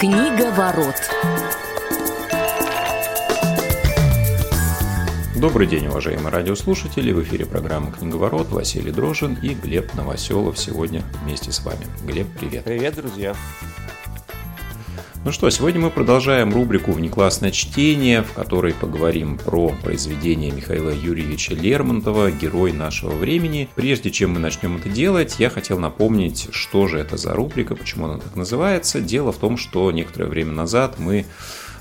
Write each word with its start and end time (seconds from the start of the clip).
Книга 0.00 0.50
ворот. 0.52 0.94
Добрый 5.36 5.66
день, 5.66 5.88
уважаемые 5.88 6.30
радиослушатели! 6.30 7.12
В 7.12 7.22
эфире 7.22 7.44
программа 7.44 7.92
«Книговорот» 7.92 8.48
Василий 8.48 8.92
Дрожин 8.92 9.34
и 9.42 9.50
Глеб 9.52 9.92
Новоселов 9.92 10.58
сегодня 10.58 11.02
вместе 11.22 11.52
с 11.52 11.62
вами. 11.62 11.86
Глеб, 12.06 12.28
привет! 12.38 12.64
Привет, 12.64 12.94
друзья! 12.94 13.36
Ну 15.22 15.32
что, 15.32 15.50
сегодня 15.50 15.82
мы 15.82 15.90
продолжаем 15.90 16.50
рубрику 16.50 16.92
«Внеклассное 16.92 17.50
чтение», 17.50 18.22
в 18.22 18.32
которой 18.32 18.72
поговорим 18.72 19.36
про 19.36 19.68
произведение 19.68 20.50
Михаила 20.50 20.88
Юрьевича 20.88 21.52
Лермонтова 21.52 22.30
«Герой 22.30 22.72
нашего 22.72 23.10
времени». 23.10 23.68
Прежде 23.74 24.10
чем 24.10 24.30
мы 24.30 24.38
начнем 24.40 24.78
это 24.78 24.88
делать, 24.88 25.36
я 25.38 25.50
хотел 25.50 25.78
напомнить, 25.78 26.48
что 26.52 26.88
же 26.88 26.98
это 26.98 27.18
за 27.18 27.34
рубрика, 27.34 27.76
почему 27.76 28.06
она 28.06 28.16
так 28.16 28.34
называется. 28.34 29.02
Дело 29.02 29.30
в 29.30 29.36
том, 29.36 29.58
что 29.58 29.92
некоторое 29.92 30.24
время 30.24 30.52
назад 30.52 30.98
мы 30.98 31.26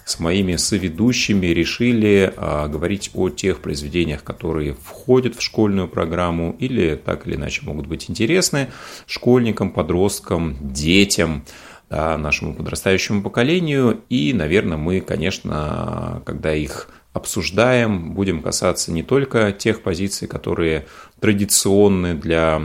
с 0.04 0.20
моими 0.20 0.58
соведущими 0.58 1.48
решили 1.48 2.34
а, 2.36 2.68
говорить 2.68 3.12
о 3.14 3.30
тех 3.30 3.62
произведениях, 3.62 4.22
которые 4.24 4.74
входят 4.74 5.36
в 5.36 5.42
школьную 5.42 5.88
программу 5.88 6.58
или 6.60 6.96
так 6.96 7.26
или 7.26 7.36
иначе 7.36 7.62
могут 7.64 7.88
быть 7.88 8.10
интересны 8.10 8.70
школьникам, 9.06 9.70
подросткам, 9.70 10.58
детям 10.60 11.46
нашему 11.90 12.54
подрастающему 12.54 13.24
поколению. 13.24 14.02
И, 14.10 14.34
наверное, 14.34 14.78
мы, 14.78 15.02
конечно, 15.02 16.22
когда 16.26 16.54
их 16.54 16.90
обсуждаем, 17.14 18.14
будем 18.14 18.42
касаться 18.42 18.92
не 18.92 19.02
только 19.04 19.52
тех 19.52 19.82
позиций, 19.82 20.28
которые 20.28 20.86
традиционны 21.20 22.14
для 22.14 22.62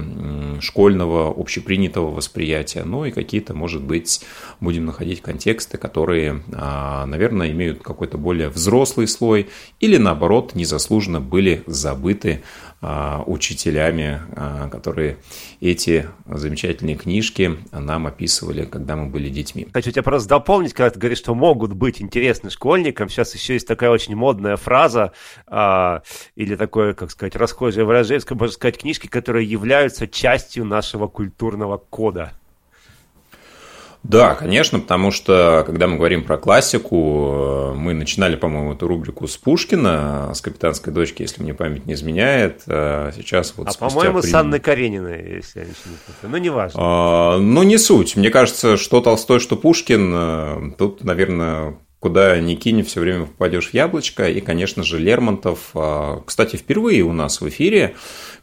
школьного 0.61 1.35
общепринятого 1.37 2.11
восприятия, 2.11 2.85
но 2.85 3.07
и 3.07 3.11
какие-то, 3.11 3.55
может 3.55 3.83
быть, 3.83 4.21
будем 4.61 4.85
находить 4.87 5.23
контексты, 5.23 5.77
которые, 5.77 6.43
а, 6.53 7.07
наверное, 7.07 7.51
имеют 7.51 7.83
какой-то 7.83 8.17
более 8.17 8.49
взрослый 8.49 9.09
слой 9.09 9.49
или, 9.81 9.97
наоборот, 9.97 10.55
незаслуженно 10.55 11.21
были 11.21 11.65
забыты 11.67 12.43
а, 12.81 13.25
учителями, 13.27 14.21
а, 14.37 14.69
которые 14.69 15.17
эти 15.61 16.07
замечательные 16.27 16.97
книжки 16.97 17.57
нам 17.73 18.07
описывали, 18.07 18.67
когда 18.67 18.95
мы 18.95 19.07
были 19.07 19.31
детьми. 19.31 19.67
Хочу 19.73 19.91
тебя 19.91 20.03
просто 20.03 20.29
дополнить, 20.29 20.75
когда 20.75 20.91
ты 20.91 21.01
говоришь, 21.01 21.19
что 21.19 21.35
могут 21.35 21.73
быть 21.73 22.03
интересны 22.03 22.51
школьникам. 22.51 23.09
Сейчас 23.09 23.35
еще 23.35 23.55
есть 23.55 23.67
такая 23.67 23.91
очень 23.91 24.15
модная 24.15 24.34
фраза 24.57 25.13
а, 25.47 26.03
или 26.35 26.57
такое, 26.57 26.95
как 26.95 27.11
сказать, 27.11 27.37
расхожее 27.37 27.85
выражение, 27.85 28.23
можно 28.31 28.55
сказать, 28.55 28.79
книжки, 28.79 29.07
которые 29.07 29.49
являются 29.49 30.07
частью 30.07 30.65
нашего 30.65 31.09
культурного 31.09 31.79
кода. 31.79 32.33
Да, 34.05 34.35
конечно, 34.35 34.81
потому 34.81 35.11
что, 35.11 35.63
когда 35.65 35.87
мы 35.87 35.97
говорим 35.97 36.25
про 36.25 36.37
классику, 36.37 37.73
мы 37.75 37.95
начинали, 37.95 38.37
по-моему, 38.37 38.75
эту 38.75 38.87
рубрику 38.87 39.27
с 39.27 39.39
Пушкина, 39.39 40.31
с 40.35 40.43
«Капитанской 40.43 40.93
дочки», 40.93 41.23
если 41.23 41.43
мне 41.43 41.55
память 41.55 41.87
не 41.87 41.95
изменяет. 41.95 42.65
А 42.67 43.13
сейчас 43.17 43.55
вот 43.57 43.69
А, 43.69 43.73
по-моему, 43.73 44.21
при... 44.21 44.29
с 44.29 44.35
Анной 44.35 44.61
Карениной, 44.61 45.37
если 45.37 45.61
я 45.61 45.65
ничего 45.65 45.91
не 45.91 45.97
путаю. 46.07 46.31
Ну, 46.33 46.37
неважно. 46.37 46.81
А, 46.83 47.39
ну, 47.39 47.63
не 47.63 47.79
суть. 47.79 48.15
Мне 48.15 48.29
кажется, 48.29 48.77
что 48.77 49.01
Толстой, 49.01 49.41
что 49.41 49.57
Пушкин, 49.57 50.13
э, 50.15 50.73
тут, 50.77 51.03
наверное, 51.03 51.79
куда 52.05 52.39
ни 52.39 52.55
кинь, 52.55 52.83
все 52.83 53.01
время 53.01 53.25
попадешь 53.25 53.71
в 53.71 53.75
яблочко. 53.75 54.29
И, 54.29 54.43
конечно 54.43 54.83
же, 54.83 54.99
Лермонтов, 54.99 55.71
а, 55.73 56.21
кстати, 56.27 56.57
впервые 56.57 57.03
у 57.03 57.15
нас 57.15 57.41
в 57.41 57.49
эфире, 57.49 57.95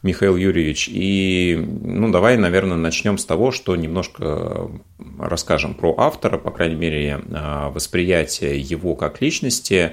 Михаил 0.02 0.34
Юрьевич. 0.34 0.88
И, 0.90 1.64
ну, 1.84 2.10
давай, 2.10 2.36
наверное, 2.36 2.76
начнем 2.76 3.18
с 3.18 3.24
того, 3.24 3.52
что 3.52 3.76
немножко 3.76 4.68
расскажем 5.16 5.74
про 5.74 5.94
автора, 5.96 6.38
по 6.38 6.50
крайней 6.50 6.74
мере, 6.74 7.20
а, 7.32 7.70
восприятие 7.70 8.58
его 8.58 8.96
как 8.96 9.22
личности, 9.22 9.92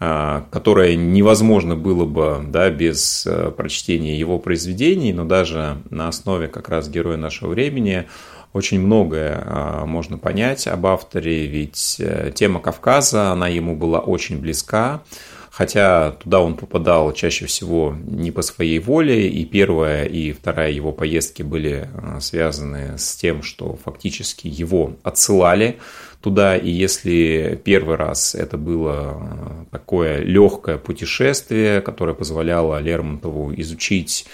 а, 0.00 0.48
которое 0.50 0.96
невозможно 0.96 1.76
было 1.76 2.06
бы 2.06 2.42
да, 2.48 2.68
без 2.68 3.28
прочтения 3.56 4.18
его 4.18 4.40
произведений, 4.40 5.12
но 5.12 5.24
даже 5.24 5.78
на 5.88 6.08
основе 6.08 6.48
как 6.48 6.68
раз 6.68 6.88
героя 6.88 7.16
нашего 7.16 7.50
времени– 7.50 8.08
очень 8.54 8.80
многое 8.80 9.42
а, 9.44 9.84
можно 9.84 10.16
понять 10.16 10.68
об 10.68 10.86
авторе, 10.86 11.46
ведь 11.46 11.96
э, 11.98 12.30
тема 12.32 12.60
Кавказа, 12.60 13.32
она 13.32 13.48
ему 13.48 13.74
была 13.74 13.98
очень 13.98 14.38
близка, 14.38 15.02
хотя 15.50 16.12
туда 16.12 16.40
он 16.40 16.54
попадал 16.54 17.12
чаще 17.12 17.46
всего 17.46 17.96
не 18.06 18.30
по 18.30 18.42
своей 18.42 18.78
воле, 18.78 19.28
и 19.28 19.44
первая 19.44 20.04
и 20.04 20.30
вторая 20.30 20.70
его 20.70 20.92
поездки 20.92 21.42
были 21.42 21.88
а, 21.94 22.20
связаны 22.20 22.96
с 22.96 23.16
тем, 23.16 23.42
что 23.42 23.76
фактически 23.84 24.46
его 24.46 24.92
отсылали 25.02 25.78
туда, 26.20 26.56
и 26.56 26.70
если 26.70 27.60
первый 27.64 27.96
раз 27.96 28.36
это 28.36 28.56
было 28.56 28.94
а, 28.94 29.64
такое 29.72 30.18
легкое 30.18 30.78
путешествие, 30.78 31.80
которое 31.80 32.14
позволяло 32.14 32.78
Лермонтову 32.78 33.52
изучить 33.56 34.26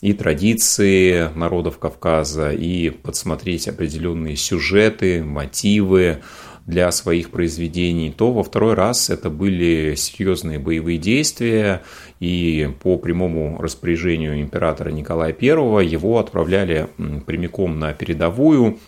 и 0.00 0.12
традиции 0.12 1.30
народов 1.34 1.78
Кавказа, 1.78 2.50
и 2.50 2.90
подсмотреть 2.90 3.68
определенные 3.68 4.36
сюжеты, 4.36 5.24
мотивы 5.24 6.18
для 6.66 6.90
своих 6.90 7.30
произведений, 7.30 8.10
то 8.10 8.32
во 8.32 8.42
второй 8.42 8.74
раз 8.74 9.08
это 9.08 9.30
были 9.30 9.94
серьезные 9.96 10.58
боевые 10.58 10.98
действия, 10.98 11.82
и 12.18 12.68
по 12.82 12.98
прямому 12.98 13.60
распоряжению 13.60 14.40
императора 14.40 14.90
Николая 14.90 15.34
I 15.40 15.86
его 15.86 16.18
отправляли 16.18 16.88
прямиком 17.24 17.78
на 17.78 17.92
передовую, 17.92 18.78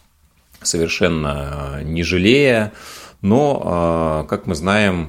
совершенно 0.61 1.81
не 1.85 2.03
жалея, 2.03 2.73
но, 3.21 3.63
а, 3.65 4.25
как 4.25 4.47
мы 4.47 4.57
знаем, 4.57 5.09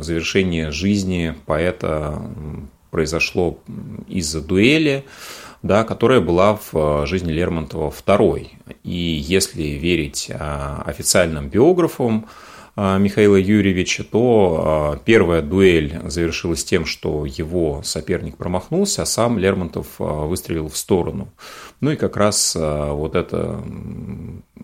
завершение 0.00 0.70
жизни 0.70 1.34
поэта 1.46 2.22
произошло 2.94 3.58
из-за 4.06 4.40
дуэли, 4.40 5.04
да, 5.62 5.82
которая 5.82 6.20
была 6.20 6.54
в 6.54 6.74
э, 6.74 7.06
жизни 7.06 7.32
Лермонтова 7.32 7.90
второй. 7.90 8.52
И 8.84 8.94
если 8.94 9.64
верить 9.64 10.26
э, 10.28 10.36
официальным 10.86 11.48
биографам 11.48 12.26
э, 12.76 12.98
Михаила 13.00 13.34
Юрьевича, 13.34 14.04
то 14.04 15.00
первая 15.04 15.42
дуэль 15.42 16.02
завершилась 16.04 16.64
тем, 16.64 16.86
что 16.86 17.26
его 17.26 17.82
соперник 17.82 18.36
промахнулся, 18.36 19.02
а 19.02 19.06
сам 19.06 19.40
Лермонтов 19.40 19.88
выстрелил 19.98 20.68
в 20.68 20.76
сторону. 20.76 21.32
Ну 21.80 21.90
и 21.90 21.96
как 21.96 22.16
раз 22.16 22.54
вот 22.54 23.16
эта 23.16 23.60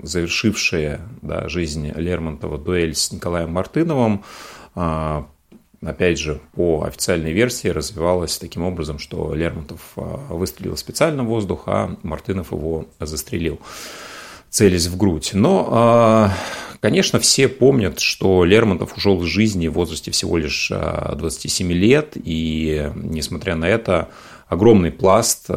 завершившая 0.02 1.00
да, 1.20 1.48
жизнь 1.48 1.90
Лермонтова 1.96 2.58
дуэль 2.58 2.94
с 2.94 3.10
Николаем 3.10 3.50
Мартыновым 3.50 4.22
опять 5.84 6.18
же, 6.18 6.40
по 6.54 6.84
официальной 6.84 7.32
версии 7.32 7.68
развивалась 7.68 8.38
таким 8.38 8.64
образом, 8.64 8.98
что 8.98 9.34
Лермонтов 9.34 9.80
а, 9.96 10.26
выстрелил 10.28 10.76
специально 10.76 11.24
в 11.24 11.28
воздух, 11.28 11.64
а 11.66 11.96
Мартынов 12.02 12.52
его 12.52 12.86
застрелил, 12.98 13.60
целясь 14.50 14.86
в 14.86 14.96
грудь. 14.96 15.30
Но, 15.32 15.68
а, 15.70 16.32
конечно, 16.80 17.18
все 17.18 17.48
помнят, 17.48 17.98
что 18.00 18.44
Лермонтов 18.44 18.96
ушел 18.96 19.22
из 19.22 19.28
жизни 19.28 19.68
в 19.68 19.74
возрасте 19.74 20.10
всего 20.10 20.36
лишь 20.36 20.70
27 20.70 21.70
а, 21.70 21.74
лет, 21.74 22.12
и, 22.14 22.90
несмотря 22.94 23.56
на 23.56 23.66
это, 23.66 24.10
огромный 24.48 24.90
пласт 24.90 25.48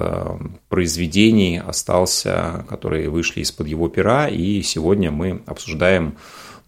произведений 0.70 1.60
остался, 1.60 2.66
которые 2.70 3.10
вышли 3.10 3.42
из-под 3.42 3.68
его 3.68 3.90
пера, 3.90 4.30
и 4.30 4.62
сегодня 4.62 5.12
мы 5.12 5.42
обсуждаем 5.48 6.16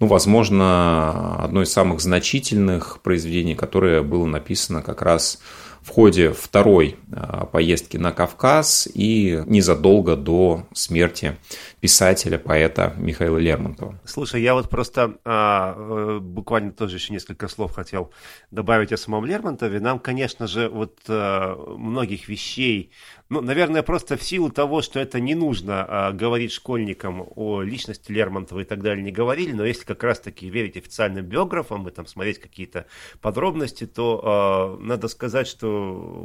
ну, 0.05 0.09
возможно, 0.09 1.43
одно 1.43 1.63
из 1.63 1.73
самых 1.73 1.99
значительных 1.99 2.99
произведений, 3.01 3.55
которое 3.55 4.03
было 4.03 4.27
написано 4.27 4.83
как 4.83 5.01
раз 5.01 5.39
в 5.81 5.89
ходе 5.89 6.31
второй 6.31 6.97
а, 7.11 7.47
поездки 7.47 7.97
на 7.97 8.11
Кавказ 8.11 8.87
и 8.93 9.41
незадолго 9.47 10.15
до 10.15 10.67
смерти 10.73 11.37
писателя, 11.85 12.39
поэта 12.39 12.95
Михаила 12.97 13.37
Лермонтова. 13.37 13.99
Слушай, 14.05 14.41
я 14.41 14.55
вот 14.55 14.71
просто 14.71 15.19
а, 15.23 15.75
э, 15.77 16.19
буквально 16.19 16.71
тоже 16.71 16.95
еще 16.95 17.13
несколько 17.13 17.47
слов 17.47 17.75
хотел 17.75 18.11
добавить 18.49 18.91
о 18.91 18.97
самом 18.97 19.23
Лермонтове. 19.23 19.79
Нам, 19.79 19.99
конечно 19.99 20.47
же, 20.47 20.67
вот 20.67 20.97
а, 21.07 21.55
многих 21.77 22.27
вещей 22.27 22.91
ну, 23.27 23.41
наверное, 23.41 23.81
просто 23.81 24.17
в 24.17 24.23
силу 24.23 24.51
того, 24.51 24.83
что 24.83 24.99
это 24.99 25.19
не 25.19 25.33
нужно 25.33 25.83
а, 25.83 26.11
говорить 26.11 26.51
школьникам 26.51 27.27
о 27.35 27.63
личности 27.63 28.11
Лермонтова 28.11 28.59
и 28.59 28.63
так 28.65 28.83
далее, 28.83 29.03
не 29.03 29.11
говорили, 29.11 29.51
но 29.51 29.65
если 29.65 29.83
как 29.83 30.03
раз-таки 30.03 30.47
верить 30.47 30.77
официальным 30.77 31.25
биографам 31.25 31.87
и 31.87 31.91
там 31.91 32.05
смотреть 32.05 32.39
какие-то 32.39 32.85
подробности, 33.21 33.87
то 33.87 34.21
а, 34.23 34.77
надо 34.77 35.07
сказать, 35.07 35.47
что, 35.47 35.67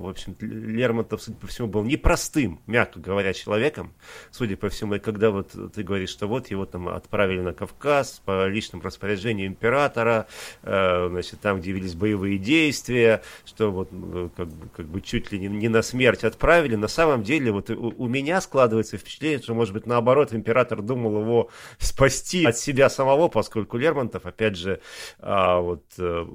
в 0.02 0.08
общем, 0.10 0.36
Лермонтов, 0.40 1.22
судя 1.22 1.38
по 1.38 1.46
всему, 1.46 1.68
был 1.68 1.84
непростым, 1.84 2.60
мягко 2.66 3.00
говоря, 3.00 3.32
человеком, 3.32 3.94
судя 4.30 4.58
по 4.58 4.68
всему, 4.68 4.96
и 4.96 4.98
когда 4.98 5.30
вот 5.30 5.49
ты 5.74 5.82
говоришь, 5.82 6.10
что 6.10 6.26
вот 6.26 6.50
его 6.50 6.66
там 6.66 6.88
отправили 6.88 7.40
на 7.40 7.52
Кавказ 7.52 8.22
по 8.24 8.46
личному 8.46 8.82
распоряжению 8.84 9.46
императора, 9.46 10.26
а, 10.62 11.08
значит, 11.08 11.40
там, 11.40 11.60
где 11.60 11.72
велись 11.72 11.94
боевые 11.94 12.38
действия, 12.38 13.22
что 13.44 13.70
вот 13.70 13.90
как, 14.36 14.48
как 14.76 14.86
бы 14.86 15.00
чуть 15.00 15.32
ли 15.32 15.38
не, 15.38 15.48
не 15.48 15.68
на 15.68 15.82
смерть 15.82 16.24
отправили, 16.24 16.76
на 16.76 16.88
самом 16.88 17.22
деле 17.22 17.52
вот 17.52 17.70
у, 17.70 17.94
у 17.96 18.08
меня 18.08 18.40
складывается 18.40 18.96
впечатление, 18.96 19.40
что, 19.40 19.54
может 19.54 19.74
быть, 19.74 19.86
наоборот, 19.86 20.32
император 20.32 20.82
думал 20.82 21.20
его 21.20 21.50
спасти 21.78 22.44
от 22.44 22.56
себя 22.56 22.88
самого, 22.88 23.28
поскольку 23.28 23.76
Лермонтов, 23.76 24.26
опять 24.26 24.56
же, 24.56 24.80
а, 25.18 25.60
вот 25.60 25.84
э, 25.98 26.26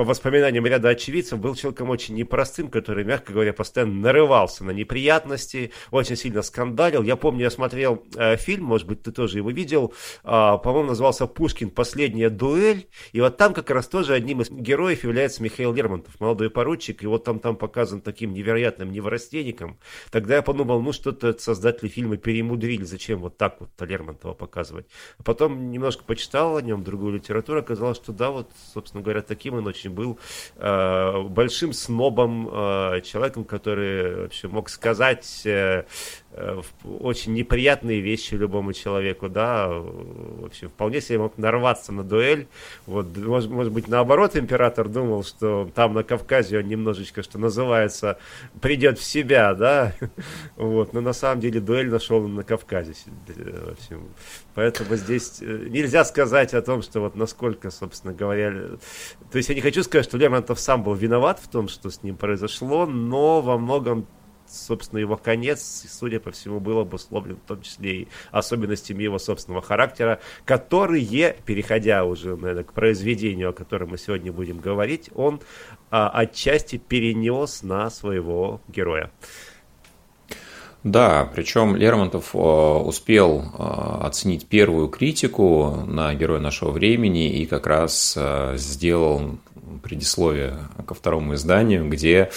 по 0.00 0.04
воспоминаниям 0.04 0.64
ряда 0.64 0.88
очевидцев, 0.88 1.38
был 1.40 1.54
человеком 1.54 1.90
очень 1.90 2.14
непростым, 2.14 2.70
который, 2.70 3.04
мягко 3.04 3.34
говоря, 3.34 3.52
постоянно 3.52 4.00
нарывался 4.00 4.64
на 4.64 4.70
неприятности, 4.70 5.72
очень 5.90 6.16
сильно 6.16 6.40
скандалил. 6.40 7.02
Я 7.02 7.16
помню, 7.16 7.42
я 7.42 7.50
смотрел 7.50 8.02
э, 8.16 8.38
фильм, 8.38 8.64
может 8.64 8.86
быть, 8.86 9.02
ты 9.02 9.12
тоже 9.12 9.36
его 9.36 9.50
видел, 9.50 9.92
э, 10.24 10.26
по-моему, 10.26 10.88
назывался 10.88 11.26
«Пушкин. 11.26 11.68
Последняя 11.68 12.30
дуэль», 12.30 12.86
и 13.12 13.20
вот 13.20 13.36
там 13.36 13.52
как 13.52 13.68
раз 13.68 13.88
тоже 13.88 14.14
одним 14.14 14.40
из 14.40 14.48
героев 14.48 15.04
является 15.04 15.42
Михаил 15.42 15.74
Лермонтов, 15.74 16.18
молодой 16.18 16.48
поручик, 16.48 17.02
и 17.02 17.06
вот 17.06 17.24
там, 17.24 17.38
там 17.38 17.56
показан 17.56 18.00
таким 18.00 18.32
невероятным 18.32 18.92
неврастенником. 18.92 19.78
Тогда 20.10 20.36
я 20.36 20.42
подумал, 20.42 20.80
ну 20.80 20.94
что-то 20.94 21.38
создатели 21.38 21.88
фильма 21.88 22.16
перемудрили, 22.16 22.84
зачем 22.84 23.18
вот 23.18 23.36
так 23.36 23.60
вот 23.60 23.68
Лермонтова 23.78 24.32
показывать. 24.32 24.86
А 25.18 25.24
потом 25.24 25.70
немножко 25.70 26.04
почитал 26.04 26.56
о 26.56 26.62
нем 26.62 26.84
другую 26.84 27.12
литературу, 27.12 27.60
оказалось, 27.60 27.98
что 27.98 28.14
да, 28.14 28.30
вот, 28.30 28.50
собственно 28.72 29.02
говоря, 29.02 29.20
таким 29.20 29.52
он 29.56 29.66
очень 29.66 29.89
был 29.90 30.18
э, 30.56 31.22
большим 31.22 31.72
снобом, 31.72 32.48
э, 32.50 33.00
человеком, 33.02 33.44
который 33.44 34.22
вообще 34.22 34.48
мог 34.48 34.68
сказать 34.68 35.42
э, 35.44 35.84
э, 36.32 36.62
очень 36.84 37.34
неприятные 37.34 38.00
вещи 38.00 38.34
любому 38.34 38.72
человеку, 38.72 39.28
да, 39.28 39.68
вообще 39.68 40.68
вполне 40.68 41.00
себе 41.00 41.18
мог 41.18 41.38
нарваться 41.38 41.92
на 41.92 42.02
дуэль. 42.02 42.48
Вот, 42.86 43.16
может, 43.16 43.50
может 43.50 43.72
быть, 43.72 43.88
наоборот, 43.88 44.36
император 44.36 44.88
думал, 44.88 45.24
что 45.24 45.70
там 45.74 45.94
на 45.94 46.02
Кавказе 46.02 46.58
он 46.58 46.68
немножечко, 46.68 47.22
что 47.22 47.38
называется, 47.38 48.18
придет 48.60 48.98
в 48.98 49.04
себя, 49.04 49.54
да, 49.54 49.94
вот, 50.56 50.92
но 50.92 51.00
на 51.00 51.12
самом 51.12 51.40
деле 51.40 51.60
дуэль 51.60 51.90
нашел 51.90 52.26
на 52.26 52.42
Кавказе. 52.44 52.94
В 53.26 53.72
общем, 53.72 54.08
Поэтому 54.54 54.96
здесь 54.96 55.38
э, 55.40 55.66
нельзя 55.68 56.04
сказать 56.04 56.54
о 56.54 56.62
том, 56.62 56.82
что 56.82 57.00
вот 57.00 57.16
насколько, 57.16 57.70
собственно 57.70 58.12
говоря... 58.12 58.52
То 59.30 59.36
есть 59.36 59.48
я 59.48 59.54
не 59.54 59.60
хочу 59.60 59.82
сказать, 59.82 60.06
что 60.06 60.18
Лермонтов 60.18 60.58
сам 60.58 60.82
был 60.82 60.94
виноват 60.94 61.38
в 61.40 61.48
том, 61.48 61.68
что 61.68 61.90
с 61.90 62.02
ним 62.02 62.16
произошло, 62.16 62.86
но 62.86 63.40
во 63.40 63.58
многом 63.58 64.06
собственно, 64.50 64.98
его 64.98 65.16
конец, 65.16 65.86
судя 65.88 66.20
по 66.20 66.30
всему, 66.30 66.60
был 66.60 66.78
обусловлен 66.80 67.36
в 67.36 67.46
том 67.46 67.62
числе 67.62 67.92
и 67.92 68.08
особенностями 68.30 69.02
его 69.02 69.18
собственного 69.18 69.62
характера, 69.62 70.20
которые, 70.44 71.36
переходя 71.44 72.04
уже, 72.04 72.36
наверное, 72.36 72.64
к 72.64 72.72
произведению, 72.72 73.50
о 73.50 73.52
котором 73.52 73.90
мы 73.90 73.98
сегодня 73.98 74.32
будем 74.32 74.58
говорить, 74.58 75.10
он 75.14 75.40
а, 75.90 76.08
отчасти 76.08 76.78
перенес 76.78 77.62
на 77.62 77.90
своего 77.90 78.60
героя. 78.68 79.10
Да, 80.82 81.28
причем 81.34 81.76
Лермонтов 81.76 82.34
э, 82.34 82.38
успел 82.38 83.42
э, 83.42 84.06
оценить 84.06 84.46
первую 84.46 84.88
критику 84.88 85.84
на 85.86 86.14
героя 86.14 86.40
нашего 86.40 86.70
времени 86.70 87.28
и 87.28 87.44
как 87.44 87.66
раз 87.66 88.14
э, 88.16 88.54
сделал 88.56 89.38
предисловие 89.82 90.56
ко 90.86 90.94
второму 90.94 91.34
изданию, 91.34 91.88
где 91.88 92.30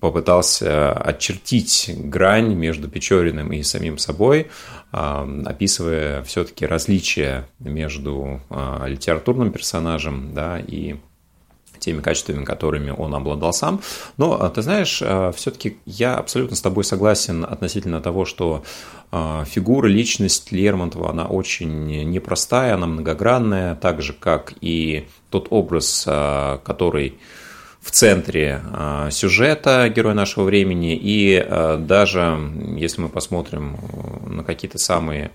попытался 0.00 0.92
очертить 0.92 1.90
грань 1.96 2.54
между 2.54 2.88
Печориным 2.88 3.52
и 3.52 3.62
самим 3.62 3.96
собой, 3.96 4.48
описывая 4.90 6.22
все-таки 6.24 6.66
различия 6.66 7.48
между 7.58 8.42
литературным 8.84 9.50
персонажем 9.50 10.34
да, 10.34 10.58
и 10.58 10.96
теми 11.84 12.00
качествами, 12.00 12.44
которыми 12.44 12.90
он 12.90 13.14
обладал 13.14 13.52
сам. 13.52 13.80
Но, 14.16 14.40
а, 14.40 14.48
ты 14.50 14.62
знаешь, 14.62 15.00
а, 15.02 15.32
все-таки 15.32 15.78
я 15.86 16.16
абсолютно 16.16 16.56
с 16.56 16.60
тобой 16.60 16.84
согласен 16.84 17.44
относительно 17.44 18.00
того, 18.00 18.24
что 18.24 18.64
а, 19.12 19.44
фигура, 19.44 19.86
личность 19.86 20.50
Лермонтова, 20.52 21.10
она 21.10 21.26
очень 21.26 21.86
непростая, 22.10 22.74
она 22.74 22.86
многогранная, 22.86 23.74
так 23.74 24.02
же, 24.02 24.12
как 24.12 24.54
и 24.60 25.06
тот 25.30 25.48
образ, 25.50 26.04
который 26.04 27.18
в 27.80 27.90
центре 27.90 28.62
сюжета 29.10 29.88
героя 29.88 30.14
нашего 30.14 30.44
времени, 30.44 30.98
и 31.00 31.44
даже 31.80 32.38
если 32.76 33.02
мы 33.02 33.08
посмотрим 33.08 33.76
на 34.26 34.44
какие-то 34.44 34.78
самые 34.78 35.32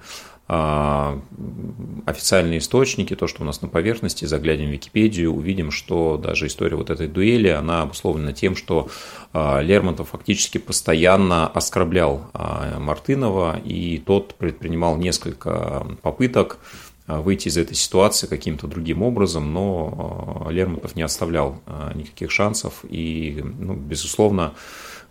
официальные 0.50 2.58
источники, 2.58 3.16
то, 3.16 3.28
что 3.28 3.44
у 3.44 3.46
нас 3.46 3.62
на 3.62 3.68
поверхности, 3.68 4.26
заглянем 4.26 4.70
в 4.70 4.72
Википедию, 4.72 5.32
увидим, 5.32 5.70
что 5.70 6.18
даже 6.18 6.48
история 6.48 6.76
вот 6.76 6.90
этой 6.90 7.08
дуэли, 7.08 7.50
она 7.50 7.84
обусловлена 7.84 8.34
тем, 8.34 8.56
что 8.56 8.90
а, 9.32 9.62
Лермонтов 9.62 10.10
фактически 10.10 10.58
постоянно 10.58 11.48
оскорблял 11.48 12.32
а, 12.34 12.80
Мартынова, 12.80 13.60
и 13.64 14.00
тот 14.00 14.34
предпринимал 14.36 14.98
несколько 14.98 15.86
попыток 16.02 16.58
выйти 17.06 17.48
из 17.48 17.58
этой 17.58 17.76
ситуации 17.76 18.26
каким-то 18.26 18.68
другим 18.68 19.04
образом, 19.04 19.54
но 19.54 20.48
Лермонтов 20.50 20.96
не 20.96 21.02
оставлял 21.02 21.60
никаких 21.96 22.30
шансов, 22.30 22.86
и, 22.88 23.44
ну, 23.44 23.74
безусловно, 23.74 24.54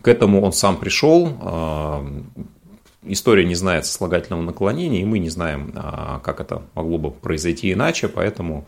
к 0.01 0.07
этому 0.07 0.41
он 0.41 0.53
сам 0.53 0.77
пришел, 0.77 1.27
История 3.03 3.45
не 3.45 3.55
знает 3.55 3.85
сослагательного 3.85 4.41
наклонения, 4.41 5.01
и 5.01 5.05
мы 5.05 5.19
не 5.19 5.29
знаем, 5.29 5.71
а, 5.75 6.19
как 6.19 6.41
это 6.41 6.63
могло 6.75 6.97
бы 6.97 7.11
произойти 7.11 7.71
иначе, 7.71 8.09
поэтому 8.09 8.67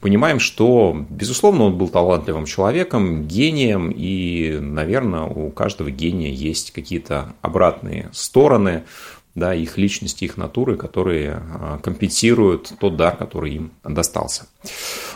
понимаем, 0.00 0.40
что, 0.40 1.04
безусловно, 1.10 1.64
он 1.64 1.76
был 1.76 1.88
талантливым 1.88 2.46
человеком, 2.46 3.26
гением, 3.26 3.92
и, 3.94 4.58
наверное, 4.58 5.24
у 5.24 5.50
каждого 5.50 5.90
гения 5.90 6.30
есть 6.30 6.70
какие-то 6.70 7.34
обратные 7.42 8.08
стороны, 8.12 8.84
да, 9.34 9.54
их 9.54 9.76
личности, 9.76 10.24
их 10.24 10.38
натуры, 10.38 10.76
которые 10.76 11.42
а, 11.42 11.78
компенсируют 11.82 12.72
тот 12.80 12.96
дар, 12.96 13.16
который 13.16 13.54
им 13.54 13.72
достался. 13.84 14.46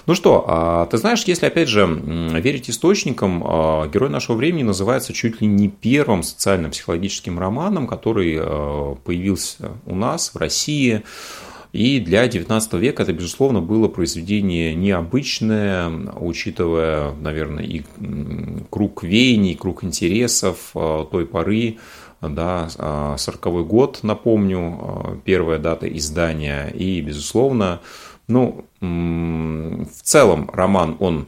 Ну 0.06 0.16
что, 0.16 0.44
а, 0.48 0.86
ты 0.86 0.98
знаешь, 0.98 1.22
если 1.24 1.46
опять 1.46 1.68
же 1.68 1.86
верить 1.86 2.68
источникам, 2.68 3.42
а, 3.46 3.86
герой 3.86 4.10
нашего 4.10 4.36
времени 4.36 4.64
называется 4.64 5.12
чуть 5.12 5.40
ли 5.40 5.46
не 5.46 5.68
первым 5.68 6.24
социально-психологическим 6.24 7.38
романом, 7.38 7.86
который 7.86 8.40
появился 9.04 9.72
у 9.86 9.94
нас 9.94 10.34
в 10.34 10.38
России. 10.38 11.02
И 11.72 12.00
для 12.00 12.26
XIX 12.26 12.78
века 12.78 13.02
это, 13.04 13.14
безусловно, 13.14 13.62
было 13.62 13.88
произведение 13.88 14.74
необычное, 14.74 15.88
учитывая, 16.20 17.12
наверное, 17.14 17.64
и 17.64 17.82
круг 18.68 19.02
веяний, 19.02 19.54
круг 19.54 19.82
интересов 19.82 20.72
той 20.74 21.24
поры, 21.24 21.78
да, 22.28 22.68
40 23.16 23.46
а, 23.46 23.50
год, 23.62 24.00
напомню, 24.02 24.58
а, 24.58 25.18
первая 25.24 25.58
дата 25.58 25.88
издания, 25.88 26.68
и, 26.68 27.00
безусловно, 27.00 27.80
ну, 28.28 28.64
в 28.80 30.02
целом 30.02 30.50
роман, 30.52 30.96
он 31.00 31.26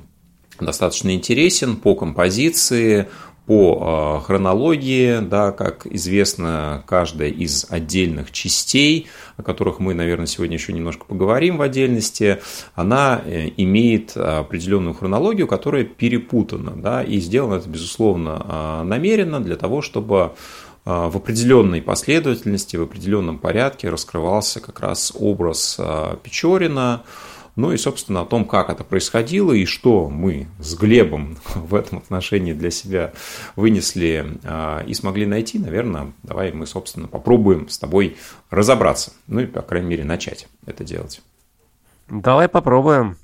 достаточно 0.61 1.15
интересен 1.15 1.77
по 1.77 1.95
композиции, 1.95 3.09
по 3.47 3.79
а, 3.81 4.21
хронологии, 4.21 5.19
да, 5.21 5.53
как 5.53 5.87
известно, 5.87 6.83
каждая 6.87 7.29
из 7.29 7.67
отдельных 7.69 8.33
частей, 8.33 9.09
о 9.37 9.43
которых 9.43 9.81
мы, 9.81 9.93
наверное, 9.93 10.27
сегодня 10.27 10.57
еще 10.57 10.73
немножко 10.73 11.05
поговорим 11.05 11.59
в 11.59 11.63
отдельности, 11.63 12.41
она 12.75 13.21
э, 13.23 13.51
имеет 13.59 14.17
определенную 14.17 14.95
хронологию, 14.95 15.47
которая 15.47 15.85
перепутана, 15.85 16.73
да, 16.75 17.03
и 17.03 17.19
сделано 17.19 17.57
это, 17.57 17.69
безусловно, 17.69 18.83
намеренно 18.85 19.41
для 19.41 19.57
того, 19.57 19.83
чтобы 19.83 20.17
а, 20.21 20.35
в 20.85 21.17
определенной 21.17 21.81
последовательности, 21.81 22.76
в 22.76 22.83
определенном 22.83 23.38
порядке 23.38 23.88
раскрывался 23.88 24.61
как 24.61 24.81
раз 24.81 25.12
образ 25.19 25.76
а, 25.79 26.17
Печорина, 26.23 27.05
ну 27.57 27.73
и, 27.73 27.76
собственно, 27.76 28.23
о 28.23 28.26
том, 28.26 28.45
как 28.45 28.69
это 28.69 28.83
происходило 28.83 29.53
и 29.53 29.64
что 29.64 30.09
мы 30.11 30.49
с 30.59 30.75
Глебом 30.75 31.38
в 31.55 31.75
этом 31.75 31.99
отношении 31.99 32.53
для 32.53 32.71
себя 32.71 33.12
вынесли 33.57 34.26
а, 34.45 34.83
и 34.85 34.93
смогли 34.95 35.26
найти, 35.26 35.59
наверное, 35.59 36.12
давай 36.23 36.53
мы, 36.53 36.67
собственно, 36.67 37.09
попробуем 37.09 37.69
с 37.69 37.79
тобой 37.79 38.17
разобраться, 38.50 39.12
ну 39.26 39.41
и, 39.41 39.47
по 39.47 39.62
крайней 39.62 39.88
мере, 39.88 40.05
начать 40.05 40.49
это 40.67 40.85
делать. 40.85 41.23
Давай 42.09 42.49
попробуем. 42.49 43.17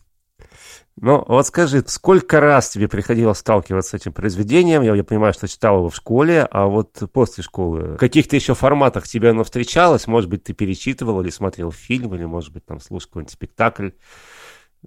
Ну, 1.03 1.25
вот 1.27 1.47
скажи, 1.47 1.83
сколько 1.87 2.41
раз 2.41 2.69
тебе 2.69 2.87
приходилось 2.87 3.39
сталкиваться 3.39 3.91
с 3.91 3.95
этим 3.95 4.13
произведением? 4.13 4.83
Я, 4.83 4.95
я 4.95 5.03
понимаю, 5.03 5.33
что 5.33 5.49
читал 5.49 5.79
его 5.79 5.89
в 5.89 5.97
школе, 5.97 6.47
а 6.51 6.67
вот 6.67 7.03
после 7.13 7.43
школы, 7.43 7.95
в 7.95 7.97
каких-то 7.97 8.37
еще 8.37 8.55
форматах 8.55 9.09
тебе 9.09 9.31
оно 9.31 9.43
встречалось? 9.43 10.07
Может 10.07 10.29
быть, 10.29 10.45
ты 10.45 10.53
перечитывал 10.53 11.23
или 11.23 11.31
смотрел 11.31 11.73
фильм, 11.73 12.15
или, 12.15 12.25
может 12.27 12.53
быть, 12.53 12.67
там 12.67 12.81
слушал 12.81 13.09
какой-нибудь 13.09 13.33
спектакль? 13.33 13.91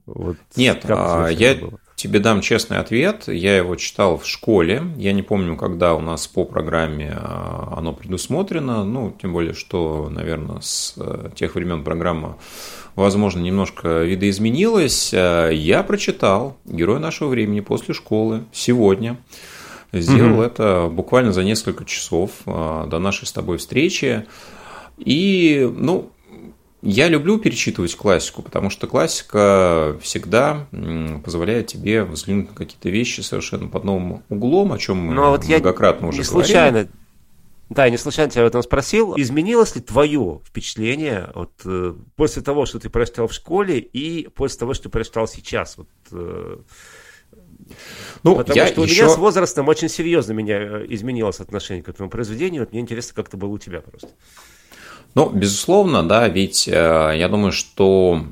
Вот 0.06 0.38
Нет, 0.56 0.86
а, 0.88 1.30
я 1.30 1.56
было? 1.56 1.80
Тебе 1.96 2.20
дам 2.20 2.42
честный 2.42 2.78
ответ. 2.78 3.28
Я 3.28 3.58
его 3.58 3.76
читал 3.76 4.18
в 4.18 4.28
школе. 4.28 4.84
Я 4.98 5.14
не 5.14 5.22
помню, 5.22 5.56
когда 5.56 5.96
у 5.96 6.00
нас 6.00 6.28
по 6.28 6.46
программе 6.46 7.14
а, 7.16 7.76
оно 7.78 7.94
предусмотрено. 7.94 8.84
Ну, 8.84 9.16
тем 9.22 9.34
более, 9.34 9.54
что, 9.54 10.10
наверное, 10.10 10.60
с 10.62 10.96
э, 10.98 11.30
тех 11.36 11.56
времен 11.56 11.84
программа 11.84 12.38
возможно, 12.96 13.40
немножко 13.40 14.04
видоизменилось. 14.04 15.14
Э, 15.14 15.50
я 15.54 15.84
прочитал 15.84 16.58
«Герой 16.66 17.00
нашего 17.00 17.30
времени» 17.30 17.62
после 17.62 17.94
школы 17.94 18.44
сегодня. 18.52 19.18
Сделал 19.92 20.42
mm-hmm. 20.42 20.46
это 20.46 20.90
буквально 20.92 21.32
за 21.34 21.44
несколько 21.44 21.86
часов 21.86 22.32
до 22.46 22.98
нашей 22.98 23.28
с 23.28 23.32
тобой 23.32 23.60
встречи. 23.60 24.26
И, 24.98 25.72
ну, 25.72 26.10
я 26.84 27.08
люблю 27.08 27.40
перечитывать 27.40 27.96
классику, 27.96 28.42
потому 28.42 28.70
что 28.70 28.88
классика 28.88 29.98
всегда 30.02 30.68
позволяет 31.24 31.68
тебе 31.68 32.04
взглянуть 32.04 32.50
на 32.50 32.56
какие-то 32.56 32.90
вещи 32.90 33.22
совершенно 33.22 33.68
под 33.68 33.86
новым 33.86 34.24
углом, 34.28 34.74
о 34.74 34.78
чем 34.78 34.98
мы 34.98 35.14
Но 35.14 35.32
вот 35.32 35.46
многократно 35.46 36.06
я 36.06 36.10
уже 36.10 36.18
не 36.20 36.24
случайно, 36.26 36.90
Да, 37.70 37.90
не 37.90 37.98
случайно 37.98 38.32
тебя 38.32 38.44
об 38.44 38.50
этом 38.50 38.64
спросил. 38.64 39.14
Изменилось 39.16 39.76
ли 39.76 39.82
твое 39.82 40.42
впечатление 40.46 41.30
вот, 41.34 41.54
э, 41.64 41.96
после 42.18 42.42
того, 42.42 42.66
что 42.66 42.80
ты 42.80 42.90
прочитал 42.90 43.28
в 43.28 43.34
школе, 43.34 43.80
и 43.80 44.28
после 44.28 44.60
того, 44.60 44.74
что 44.74 44.84
ты 44.84 44.90
прочитал 44.90 45.26
сейчас? 45.26 45.78
Вот, 45.78 45.88
э, 46.12 46.58
ну, 48.24 48.36
Потому 48.36 48.58
я 48.58 48.68
что 48.68 48.84
еще... 48.84 49.04
у 49.04 49.06
меня 49.06 49.16
с 49.16 49.18
возрастом 49.18 49.68
очень 49.70 49.88
серьезно 49.88 50.34
меня 50.34 50.60
э, 50.60 50.86
изменилось 50.90 51.40
отношение 51.40 51.82
к 51.82 51.88
этому 51.88 52.10
произведению. 52.10 52.64
Вот 52.64 52.72
мне 52.74 52.82
интересно, 52.82 53.16
как 53.16 53.30
это 53.30 53.38
было 53.38 53.50
у 53.50 53.58
тебя 53.58 53.80
просто. 53.82 54.10
Ну, 55.16 55.30
безусловно, 55.30 56.04
да, 56.04 56.28
ведь 56.28 56.68
э, 56.68 56.72
я 57.16 57.28
думаю, 57.30 57.52
что 57.52 58.24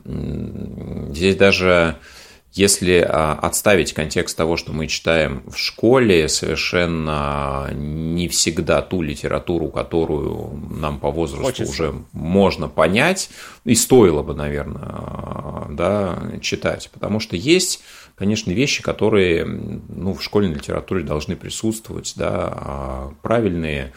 здесь 1.09 1.35
даже 1.35 1.97
если 2.53 3.05
а, 3.07 3.33
отставить 3.33 3.93
контекст 3.93 4.35
того, 4.35 4.57
что 4.57 4.73
мы 4.73 4.87
читаем 4.87 5.41
в 5.47 5.57
школе, 5.57 6.27
совершенно 6.27 7.69
не 7.73 8.27
всегда 8.27 8.81
ту 8.81 9.01
литературу, 9.01 9.69
которую 9.69 10.59
нам 10.69 10.99
по 10.99 11.11
возрасту 11.11 11.45
Хочется. 11.45 11.71
уже 11.71 11.95
можно 12.11 12.67
понять, 12.67 13.29
и 13.63 13.73
стоило 13.73 14.21
бы, 14.21 14.33
наверное, 14.33 15.67
да, 15.69 16.19
читать. 16.41 16.89
Потому 16.91 17.21
что 17.21 17.37
есть, 17.37 17.83
конечно, 18.15 18.51
вещи, 18.51 18.83
которые 18.83 19.45
ну, 19.45 20.13
в 20.13 20.21
школьной 20.21 20.55
литературе 20.55 21.03
должны 21.03 21.37
присутствовать, 21.37 22.13
да, 22.17 22.53
а 22.53 23.13
правильные 23.21 23.93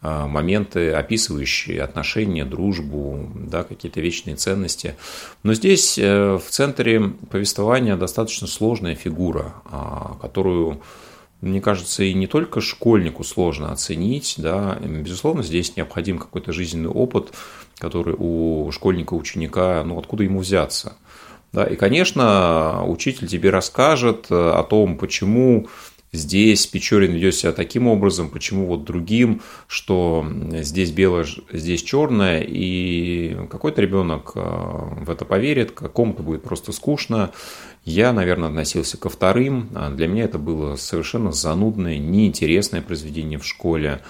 моменты, 0.00 0.92
описывающие 0.92 1.82
отношения, 1.82 2.44
дружбу, 2.44 3.30
да, 3.34 3.64
какие-то 3.64 4.00
вечные 4.00 4.36
ценности. 4.36 4.94
Но 5.42 5.54
здесь 5.54 5.98
э, 5.98 6.38
в 6.38 6.48
центре 6.50 7.00
повествования 7.30 7.96
достаточно 7.96 8.46
сложная 8.46 8.94
фигура, 8.94 9.54
а, 9.64 10.16
которую, 10.20 10.80
мне 11.40 11.60
кажется, 11.60 12.04
и 12.04 12.14
не 12.14 12.28
только 12.28 12.60
школьнику 12.60 13.24
сложно 13.24 13.72
оценить. 13.72 14.34
Да. 14.36 14.78
Безусловно, 14.80 15.42
здесь 15.42 15.76
необходим 15.76 16.18
какой-то 16.18 16.52
жизненный 16.52 16.90
опыт, 16.90 17.32
который 17.78 18.14
у 18.16 18.70
школьника, 18.70 19.14
ученика, 19.14 19.82
ну 19.84 19.98
откуда 19.98 20.22
ему 20.22 20.40
взяться. 20.40 20.96
Да. 21.52 21.64
И, 21.64 21.74
конечно, 21.74 22.84
учитель 22.86 23.26
тебе 23.26 23.50
расскажет 23.50 24.26
э, 24.30 24.34
о 24.34 24.62
том, 24.62 24.96
почему 24.96 25.66
здесь 26.12 26.66
Печорин 26.66 27.12
ведет 27.12 27.34
себя 27.34 27.52
таким 27.52 27.86
образом, 27.86 28.28
почему 28.28 28.66
вот 28.66 28.84
другим, 28.84 29.42
что 29.66 30.26
здесь 30.60 30.90
белое, 30.90 31.26
здесь 31.52 31.82
черное, 31.82 32.44
и 32.46 33.36
какой-то 33.50 33.82
ребенок 33.82 34.32
э, 34.34 34.40
в 34.40 35.10
это 35.10 35.24
поверит, 35.24 35.72
какому-то 35.72 36.22
будет 36.22 36.42
просто 36.42 36.72
скучно. 36.72 37.30
Я, 37.84 38.12
наверное, 38.12 38.48
относился 38.48 38.98
ко 38.98 39.08
вторым. 39.08 39.70
Для 39.96 40.08
меня 40.08 40.24
это 40.24 40.38
было 40.38 40.76
совершенно 40.76 41.32
занудное, 41.32 41.98
неинтересное 41.98 42.82
произведение 42.82 43.38
в 43.38 43.46
школе. 43.46 44.02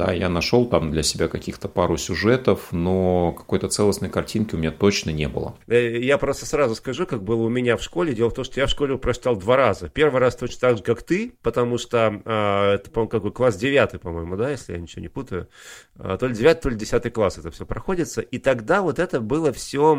Да, 0.00 0.12
я 0.12 0.30
нашел 0.30 0.64
там 0.64 0.92
для 0.92 1.02
себя 1.02 1.28
каких-то 1.28 1.68
пару 1.68 1.98
сюжетов, 1.98 2.68
но 2.72 3.32
какой-то 3.32 3.68
целостной 3.68 4.08
картинки 4.08 4.54
у 4.54 4.58
меня 4.58 4.70
точно 4.70 5.10
не 5.10 5.28
было. 5.28 5.58
Э, 5.66 5.98
я 6.00 6.16
просто 6.16 6.46
сразу 6.46 6.74
скажу, 6.74 7.06
как 7.06 7.22
было 7.22 7.42
у 7.42 7.50
меня 7.50 7.76
в 7.76 7.82
школе. 7.82 8.14
Дело 8.14 8.30
в 8.30 8.34
том, 8.34 8.44
что 8.44 8.60
я 8.60 8.66
в 8.66 8.70
школе 8.70 8.96
прочитал 8.96 9.36
два 9.36 9.58
раза. 9.58 9.90
Первый 9.90 10.20
раз 10.20 10.36
точно 10.36 10.60
так 10.60 10.78
же, 10.78 10.82
как 10.82 11.02
ты, 11.02 11.34
потому 11.42 11.76
что 11.76 12.22
э, 12.24 12.74
это, 12.76 12.90
по-моему, 12.90 13.10
какой 13.10 13.30
класс 13.30 13.56
девятый, 13.56 14.00
по-моему, 14.00 14.36
да, 14.36 14.48
если 14.48 14.72
я 14.72 14.78
ничего 14.78 15.02
не 15.02 15.08
путаю. 15.08 15.48
Э, 15.96 16.16
то 16.18 16.26
ли 16.26 16.34
девятый, 16.34 16.62
то 16.62 16.68
ли 16.70 16.76
десятый 16.76 17.10
класс 17.10 17.36
это 17.36 17.50
все 17.50 17.66
проходится. 17.66 18.22
И 18.22 18.38
тогда 18.38 18.80
вот 18.80 18.98
это 18.98 19.20
было 19.20 19.52
все, 19.52 19.96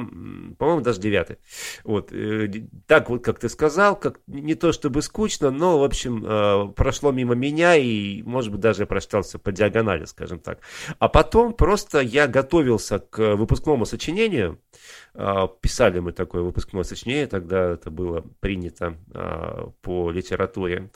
по-моему, 0.58 0.81
даже 0.81 1.00
девятый. 1.00 1.38
Вот. 1.84 2.12
Э, 2.12 2.51
так 2.88 3.12
вот, 3.12 3.24
как 3.24 3.38
ты 3.38 3.50
сказал, 3.50 3.96
как 3.96 4.20
не 4.25 4.55
то 4.55 4.72
чтобы 4.72 5.03
скучно, 5.03 5.51
но, 5.51 5.77
в 5.77 5.84
общем, 5.84 6.25
э, 6.25 6.74
прошло 6.75 7.12
мимо 7.12 7.36
меня, 7.36 7.75
и, 7.75 8.24
может 8.24 8.51
быть, 8.51 8.62
даже 8.62 8.81
я 8.81 8.88
прочитался 8.88 9.38
по 9.38 9.51
диагонали 9.51 9.90
диагонали, 9.91 10.05
скажем 10.05 10.39
так. 10.39 10.60
А 11.00 11.07
потом 11.07 11.53
просто 11.53 12.00
я 12.00 12.27
готовился 12.27 13.00
к 13.00 13.36
выпускному 13.36 13.86
сочинению, 13.86 14.60
а, 15.13 15.48
писали 15.48 16.00
мы 16.00 16.13
такое 16.13 16.41
выпускное 16.41 16.83
сочинение, 16.83 17.27
тогда 17.27 17.74
это 17.74 17.91
было 17.91 18.24
принято 18.39 18.98
а, 19.13 19.71
по 19.81 20.10
литературе. 20.12 20.89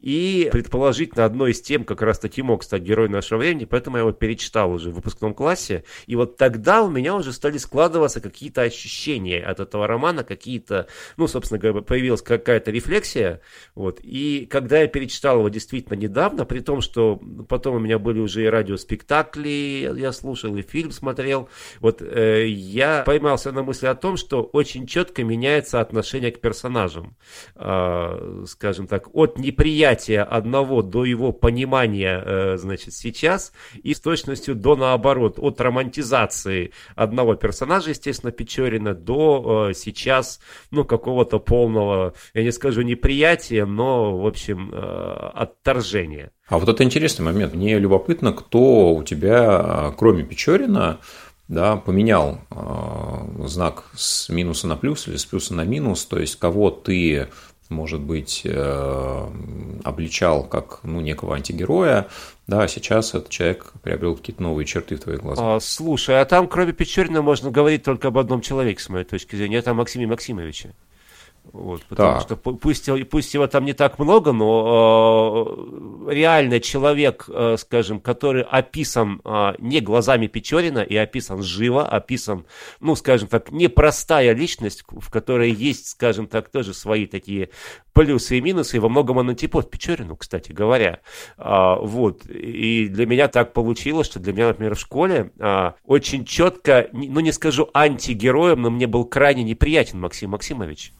И 0.00 0.48
предположительно 0.52 1.24
одной 1.24 1.52
из 1.52 1.62
тем 1.62 1.84
как 1.84 2.02
раз 2.02 2.18
таки 2.18 2.42
мог 2.42 2.64
стать 2.64 2.82
герой 2.82 3.08
нашего 3.08 3.38
времени, 3.38 3.64
поэтому 3.64 3.96
я 3.96 4.00
его 4.02 4.12
перечитал 4.12 4.72
уже 4.72 4.90
в 4.90 4.94
выпускном 4.94 5.34
классе. 5.34 5.84
И 6.06 6.16
вот 6.16 6.36
тогда 6.36 6.82
у 6.82 6.90
меня 6.90 7.14
уже 7.14 7.32
стали 7.32 7.58
складываться 7.58 8.20
какие-то 8.20 8.62
ощущения 8.62 9.42
от 9.42 9.60
этого 9.60 9.86
романа, 9.86 10.24
какие-то, 10.24 10.86
ну, 11.16 11.26
собственно 11.26 11.58
говоря, 11.58 11.80
появилась 11.80 12.22
какая-то 12.22 12.70
рефлексия. 12.70 13.40
Вот. 13.74 14.00
И 14.02 14.46
когда 14.50 14.80
я 14.80 14.88
перечитал 14.88 15.38
его 15.38 15.48
действительно 15.48 15.96
недавно, 15.96 16.44
при 16.44 16.60
том, 16.60 16.80
что 16.80 17.20
потом 17.48 17.76
у 17.76 17.78
меня 17.78 17.98
были 17.98 18.18
уже 18.18 18.31
и 18.40 18.46
радиоспектакли, 18.46 19.92
я 19.96 20.12
слушал, 20.12 20.56
и 20.56 20.62
фильм 20.62 20.90
смотрел, 20.90 21.48
вот 21.80 22.00
э, 22.00 22.46
я 22.48 23.02
поймался 23.04 23.52
на 23.52 23.62
мысли 23.62 23.86
о 23.86 23.94
том, 23.94 24.16
что 24.16 24.42
очень 24.42 24.86
четко 24.86 25.24
меняется 25.24 25.80
отношение 25.80 26.32
к 26.32 26.40
персонажам. 26.40 27.16
Э, 27.54 28.44
скажем 28.46 28.86
так, 28.86 29.14
от 29.14 29.38
неприятия 29.38 30.22
одного 30.22 30.82
до 30.82 31.04
его 31.04 31.32
понимания, 31.32 32.22
э, 32.24 32.56
значит, 32.56 32.94
сейчас, 32.94 33.52
и 33.82 33.94
с 33.94 34.00
точностью 34.00 34.54
до 34.54 34.76
наоборот, 34.76 35.38
от 35.38 35.60
романтизации 35.60 36.72
одного 36.94 37.34
персонажа, 37.34 37.90
естественно, 37.90 38.32
Печорина, 38.32 38.94
до 38.94 39.68
э, 39.70 39.74
сейчас, 39.74 40.40
ну, 40.70 40.84
какого-то 40.84 41.38
полного, 41.38 42.14
я 42.34 42.42
не 42.42 42.52
скажу 42.52 42.82
неприятия, 42.82 43.66
но, 43.66 44.16
в 44.18 44.26
общем, 44.26 44.70
э, 44.72 45.30
отторжения. 45.34 46.32
А 46.52 46.58
вот 46.58 46.68
это 46.68 46.84
интересный 46.84 47.24
момент. 47.24 47.54
Мне 47.54 47.78
любопытно, 47.78 48.34
кто 48.34 48.94
у 48.94 49.02
тебя, 49.02 49.90
кроме 49.96 50.22
Печорина, 50.22 50.98
да, 51.48 51.76
поменял 51.76 52.40
э, 52.50 53.46
знак 53.46 53.84
с 53.94 54.28
минуса 54.28 54.66
на 54.66 54.76
плюс 54.76 55.08
или 55.08 55.16
с 55.16 55.24
плюса 55.24 55.54
на 55.54 55.64
минус, 55.64 56.04
то 56.04 56.18
есть 56.18 56.38
кого 56.38 56.70
ты, 56.70 57.28
может 57.70 58.02
быть, 58.02 58.42
э, 58.44 59.28
обличал 59.82 60.44
как 60.44 60.80
ну, 60.82 61.00
некого 61.00 61.36
антигероя, 61.36 62.08
да, 62.46 62.64
а 62.64 62.68
сейчас 62.68 63.14
этот 63.14 63.30
человек 63.30 63.72
приобрел 63.82 64.14
какие-то 64.14 64.42
новые 64.42 64.66
черты 64.66 64.96
в 64.96 65.00
твоих 65.00 65.22
глазах. 65.22 65.42
А, 65.42 65.58
слушай, 65.58 66.20
а 66.20 66.24
там 66.26 66.48
кроме 66.48 66.74
Печорина 66.74 67.22
можно 67.22 67.50
говорить 67.50 67.82
только 67.82 68.08
об 68.08 68.18
одном 68.18 68.42
человеке, 68.42 68.82
с 68.82 68.90
моей 68.90 69.06
точки 69.06 69.36
зрения, 69.36 69.56
это 69.56 69.70
о 69.70 69.74
Максиме 69.74 70.06
Максимовиче. 70.06 70.74
Вот, 71.52 71.82
потому 71.82 72.14
так. 72.14 72.22
что 72.22 72.36
пусть, 72.36 72.88
пусть 73.10 73.34
его 73.34 73.46
там 73.46 73.66
не 73.66 73.74
так 73.74 73.98
много, 73.98 74.32
но 74.32 75.54
э, 76.08 76.12
реально 76.12 76.60
человек, 76.60 77.26
э, 77.28 77.56
скажем, 77.58 78.00
который 78.00 78.42
описан 78.42 79.20
э, 79.22 79.52
не 79.58 79.80
глазами 79.80 80.28
Печорина 80.28 80.78
и 80.78 80.96
описан 80.96 81.42
живо, 81.42 81.86
описан, 81.86 82.46
ну, 82.80 82.96
скажем 82.96 83.28
так, 83.28 83.52
непростая 83.52 84.32
личность, 84.32 84.82
в 84.88 85.10
которой 85.10 85.50
есть, 85.50 85.88
скажем 85.88 86.26
так, 86.26 86.48
тоже 86.48 86.72
свои 86.72 87.06
такие 87.06 87.50
плюсы 87.92 88.38
и 88.38 88.40
минусы, 88.40 88.78
и 88.78 88.80
во 88.80 88.88
многом 88.88 89.18
он 89.18 89.28
антипод 89.28 89.70
Печорину, 89.70 90.16
кстати 90.16 90.52
говоря. 90.52 91.00
А, 91.36 91.76
вот, 91.76 92.24
и 92.26 92.88
для 92.88 93.04
меня 93.04 93.28
так 93.28 93.52
получилось, 93.52 94.06
что 94.06 94.20
для 94.20 94.32
меня, 94.32 94.48
например, 94.48 94.74
в 94.74 94.80
школе 94.80 95.32
а, 95.38 95.74
очень 95.84 96.24
четко, 96.24 96.88
ну, 96.92 97.20
не 97.20 97.32
скажу 97.32 97.68
антигероем, 97.74 98.62
но 98.62 98.70
мне 98.70 98.86
был 98.86 99.04
крайне 99.04 99.42
неприятен 99.42 100.00
Максим 100.00 100.30
Максимович. 100.30 100.92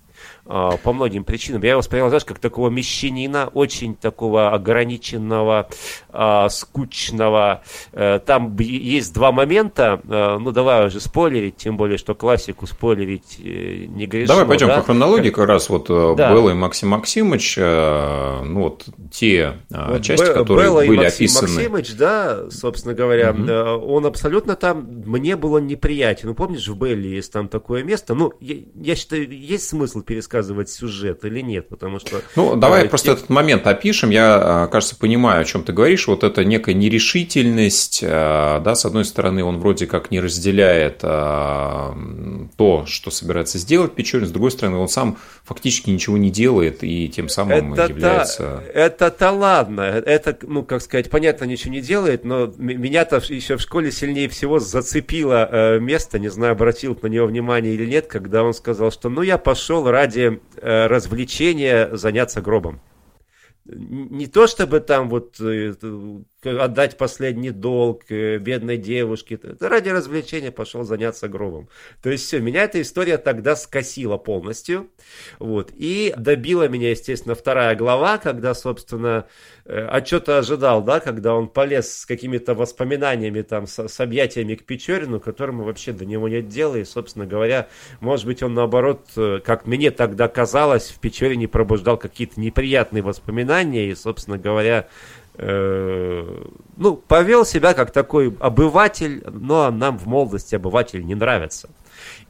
А, 0.44 0.76
по 0.76 0.92
многим 0.92 1.22
причинам. 1.22 1.62
Я 1.62 1.70
его 1.70 1.78
воспринял, 1.78 2.08
знаешь, 2.08 2.24
как 2.24 2.40
такого 2.40 2.68
мещанина, 2.68 3.48
очень 3.54 3.94
такого 3.94 4.50
ограниченного, 4.50 5.68
а, 6.10 6.48
скучного. 6.48 7.62
Э, 7.92 8.18
там 8.18 8.56
есть 8.58 9.14
два 9.14 9.30
момента, 9.30 10.00
э, 10.06 10.38
ну 10.40 10.50
давай 10.50 10.88
уже 10.88 11.00
спойлерить, 11.00 11.56
тем 11.56 11.76
более, 11.76 11.96
что 11.96 12.16
классику 12.16 12.66
спойлерить 12.66 13.38
э, 13.38 13.86
не 13.88 14.06
грешно. 14.06 14.34
Давай 14.34 14.48
пойдем 14.48 14.66
да? 14.66 14.78
по 14.78 14.82
хронологии, 14.82 15.30
как 15.30 15.46
раз 15.46 15.70
вот 15.70 15.86
да. 15.88 16.32
Белла 16.32 16.50
и 16.50 16.54
Максим 16.54 16.88
Максимович, 16.90 17.56
ну 17.56 18.62
вот 18.62 18.86
те 19.12 19.54
вот 19.70 20.02
части, 20.02 20.26
Б- 20.26 20.34
которые 20.34 20.64
Белла 20.66 20.80
были 20.80 21.00
и 21.00 21.04
Максим 21.04 21.24
описаны. 21.24 21.52
Максимович, 21.52 21.94
да, 21.94 22.50
собственно 22.50 22.94
говоря, 22.94 23.30
угу. 23.30 23.86
он 23.86 24.06
абсолютно 24.06 24.56
там, 24.56 24.86
мне 25.06 25.36
было 25.36 25.58
неприятен. 25.58 26.28
Ну 26.28 26.34
помнишь, 26.34 26.66
в 26.66 26.76
Белле 26.76 27.10
есть 27.10 27.32
там 27.32 27.48
такое 27.48 27.84
место, 27.84 28.14
ну 28.14 28.32
я, 28.40 28.56
я 28.74 28.96
считаю, 28.96 29.30
есть 29.30 29.68
смысл 29.68 30.02
пересказывать 30.12 30.68
сюжет 30.68 31.24
или 31.24 31.40
нет, 31.40 31.68
потому 31.68 31.98
что... 31.98 32.20
Ну, 32.36 32.54
давай 32.54 32.84
э, 32.84 32.88
просто 32.88 33.08
те... 33.08 33.12
этот 33.14 33.30
момент 33.30 33.66
опишем. 33.66 34.10
Я, 34.10 34.68
кажется, 34.70 34.94
понимаю, 34.96 35.40
о 35.40 35.44
чем 35.44 35.64
ты 35.64 35.72
говоришь. 35.72 36.06
Вот 36.06 36.22
это 36.22 36.44
некая 36.44 36.74
нерешительность, 36.74 38.02
да, 38.02 38.74
с 38.74 38.84
одной 38.84 39.06
стороны, 39.06 39.42
он 39.42 39.58
вроде 39.58 39.86
как 39.86 40.10
не 40.10 40.20
разделяет 40.20 40.98
то, 40.98 42.84
что 42.86 43.10
собирается 43.10 43.58
сделать 43.58 43.94
Печорин, 43.94 44.26
с 44.26 44.30
другой 44.30 44.50
стороны, 44.50 44.76
он 44.76 44.88
сам 44.88 45.16
фактически 45.44 45.88
ничего 45.90 46.18
не 46.18 46.30
делает 46.30 46.82
и 46.82 47.08
тем 47.08 47.28
самым 47.28 47.72
это 47.72 47.86
является... 47.86 48.62
Это-то 48.74 49.30
ладно, 49.30 49.80
это, 49.80 50.36
ну, 50.42 50.62
как 50.62 50.82
сказать, 50.82 51.08
понятно, 51.08 51.44
ничего 51.44 51.72
не 51.72 51.80
делает, 51.80 52.24
но 52.24 52.52
меня-то 52.58 53.22
еще 53.28 53.56
в 53.56 53.60
школе 53.60 53.90
сильнее 53.90 54.28
всего 54.28 54.58
зацепило 54.58 55.48
э, 55.50 55.78
место, 55.78 56.18
не 56.18 56.28
знаю, 56.28 56.52
обратил 56.52 56.98
на 57.00 57.06
него 57.06 57.26
внимание 57.26 57.74
или 57.74 57.86
нет, 57.86 58.06
когда 58.06 58.44
он 58.44 58.52
сказал, 58.52 58.92
что 58.92 59.08
ну 59.08 59.22
я 59.22 59.38
пошел 59.38 59.90
ради 59.90 60.01
э, 60.56 60.86
развлечения 60.86 61.94
заняться 61.96 62.40
гробом. 62.40 62.80
Не 63.64 64.26
то 64.26 64.46
чтобы 64.46 64.80
там 64.80 65.08
вот 65.08 65.40
э, 65.40 65.74
отдать 66.44 66.96
последний 66.96 67.50
долг 67.50 68.02
э, 68.08 68.38
бедной 68.38 68.76
девушке. 68.76 69.38
Ради 69.60 69.88
развлечения 69.88 70.50
пошел 70.50 70.84
заняться 70.84 71.28
гробом. 71.28 71.68
То 72.02 72.10
есть 72.10 72.26
все, 72.26 72.40
меня 72.40 72.64
эта 72.64 72.80
история 72.80 73.18
тогда 73.18 73.56
скосила 73.56 74.16
полностью. 74.16 74.90
Вот. 75.38 75.70
И 75.74 76.14
добила 76.16 76.68
меня, 76.68 76.90
естественно, 76.90 77.34
вторая 77.34 77.76
глава, 77.76 78.18
когда, 78.18 78.54
собственно, 78.54 79.26
э, 79.64 79.86
отчета 79.86 80.38
ожидал, 80.38 80.82
да, 80.82 81.00
когда 81.00 81.34
он 81.34 81.48
полез 81.48 81.98
с 81.98 82.06
какими-то 82.06 82.54
воспоминаниями, 82.54 83.42
там, 83.42 83.66
с, 83.66 83.88
с 83.88 84.00
объятиями 84.00 84.54
к 84.54 84.64
Печорину, 84.64 85.20
которому 85.20 85.64
вообще 85.64 85.92
до 85.92 86.04
него 86.04 86.28
нет 86.28 86.48
дела. 86.48 86.76
И, 86.76 86.84
собственно 86.84 87.26
говоря, 87.26 87.68
может 88.00 88.26
быть, 88.26 88.42
он 88.42 88.54
наоборот, 88.54 89.06
э, 89.16 89.40
как 89.44 89.66
мне 89.66 89.90
тогда 89.90 90.28
казалось, 90.28 90.90
в 90.90 90.98
Печорине 90.98 91.46
пробуждал 91.46 91.96
какие-то 91.96 92.40
неприятные 92.40 93.02
воспоминания. 93.02 93.90
И, 93.90 93.94
собственно 93.94 94.38
говоря, 94.38 94.88
Э, 95.21 95.21
ну, 95.38 96.96
повел 96.96 97.44
себя 97.44 97.74
как 97.74 97.90
такой 97.90 98.36
обыватель, 98.38 99.24
но 99.26 99.70
нам 99.70 99.98
в 99.98 100.06
молодости 100.06 100.54
обыватель 100.54 101.04
не 101.04 101.14
нравится. 101.14 101.70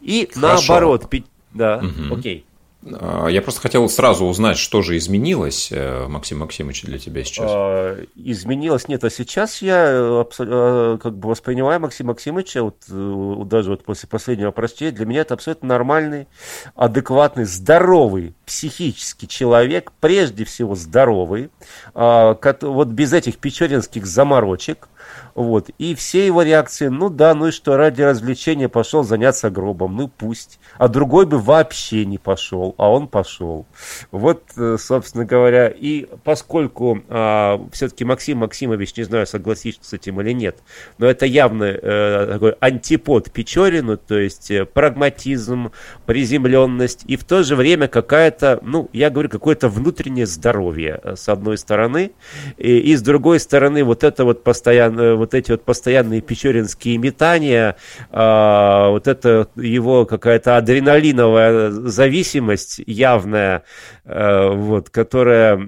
И 0.01 0.29
Хорошо. 0.33 0.73
наоборот, 0.73 1.13
да, 1.53 1.79
угу. 1.79 2.15
окей. 2.15 2.47
А, 2.85 3.29
я 3.29 3.43
просто 3.43 3.61
хотел 3.61 3.89
сразу 3.89 4.25
узнать, 4.25 4.59
что 4.59 4.83
же 4.83 4.97
изменилось, 4.97 5.69
э, 5.71 6.07
Максим 6.09 6.41
Максимович, 6.41 6.83
для 6.83 6.99
тебя 6.99 7.23
сейчас. 7.25 7.47
А, 7.49 8.05
изменилось 8.17 8.89
нет, 8.89 9.05
а 9.05 9.11
сейчас 9.11 9.63
я 9.63 9.87
э, 9.87 10.25
э, 10.39 10.99
как 11.01 11.17
бы 11.17 11.29
воспринимаю 11.29 11.81
Максима 11.81 12.13
Максимовича, 12.13 12.63
вот, 12.63 13.49
даже 13.49 13.71
вот 13.71 13.85
после 13.85 14.09
последнего 14.09 14.51
прочтения, 14.51 14.91
для 14.91 15.07
меня 15.07 15.21
это 15.21 15.35
абсолютно 15.35 15.69
нормальный, 15.69 16.27
адекватный, 16.75 17.45
здоровый 17.45 18.35
психический 18.47 19.29
человек, 19.29 19.93
прежде 20.01 20.45
всего 20.45 20.75
здоровый, 20.75 21.51
а, 21.95 22.37
вот 22.63 22.89
без 22.89 23.13
этих 23.13 23.39
печоринских 23.39 24.07
заморочек, 24.07 24.89
вот. 25.35 25.71
И 25.79 25.95
все 25.95 26.27
его 26.27 26.43
реакции, 26.43 26.89
ну 26.89 27.09
да, 27.09 27.35
ну 27.35 27.49
и 27.49 27.51
что, 27.51 27.77
ради 27.77 28.03
развлечения 28.03 28.69
пошел 28.69 29.03
заняться 29.03 29.51
гробом, 29.51 29.97
ну 29.97 30.09
пусть. 30.09 30.59
А 30.79 30.89
другой 30.89 31.27
бы 31.27 31.39
вообще 31.39 32.05
не 32.05 32.19
пошел, 32.19 32.75
а 32.79 32.91
он 32.91 33.09
пошел. 33.09 33.67
Вот, 34.11 34.43
э, 34.57 34.77
собственно 34.79 35.25
говоря, 35.25 35.69
и 35.69 36.07
поскольку 36.25 37.03
а, 37.09 37.61
все-таки 37.73 38.05
Максим 38.05 38.39
Максимович, 38.39 38.97
не 38.97 39.05
знаю, 39.05 39.27
согласишься 39.27 39.81
с 39.83 39.93
этим 39.93 40.21
или 40.21 40.33
нет, 40.33 40.59
но 40.99 41.07
это 41.07 41.27
явно 41.27 41.65
э, 41.65 42.29
такой 42.33 42.53
антипод 42.61 43.31
Печорину, 43.31 43.97
то 43.97 44.19
есть 44.19 44.51
э, 44.51 44.65
прагматизм, 44.65 45.73
приземленность 46.07 47.05
и 47.07 47.17
в 47.17 47.25
то 47.25 47.43
же 47.43 47.57
время 47.57 47.89
какая-то, 47.89 48.61
ну, 48.63 48.89
я 48.93 49.11
говорю, 49.11 49.29
какое-то 49.29 49.69
внутреннее 49.69 50.27
здоровье, 50.27 51.01
э, 51.03 51.17
с 51.17 51.29
одной 51.29 51.59
стороны, 51.59 52.13
и, 52.57 52.79
и 52.79 52.97
с 52.97 53.03
другой 53.03 53.41
стороны 53.41 53.85
вот 53.85 54.05
это 54.05 54.25
вот 54.25 54.45
постоянно 54.45 55.02
вот 55.17 55.35
эти 55.35 55.51
вот 55.51 55.65
постоянные 55.65 56.21
печоринские 56.21 56.99
метания, 56.99 57.77
а, 58.11 58.91
вот 58.91 59.09
это 59.09 59.49
его 59.57 60.07
какая-то 60.07 60.57
адреналиновая 60.57 61.71
зависимость 61.71 62.81
явная, 62.87 63.65
а, 64.05 64.51
вот, 64.53 64.91
которая 64.91 65.61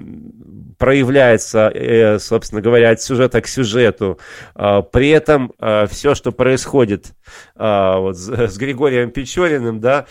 проявляется, 0.79 1.71
э, 1.73 2.19
собственно 2.19 2.61
говоря, 2.61 2.91
от 2.91 3.01
сюжета 3.01 3.41
к 3.41 3.47
сюжету. 3.47 4.19
А, 4.55 4.83
при 4.83 5.11
этом 5.11 5.53
все, 5.89 6.15
что 6.15 6.33
происходит 6.33 7.13
вот, 7.55 8.17
с 8.17 8.59
Григорием 8.59 9.11
Печориным, 9.11 9.81
да, 9.81 10.07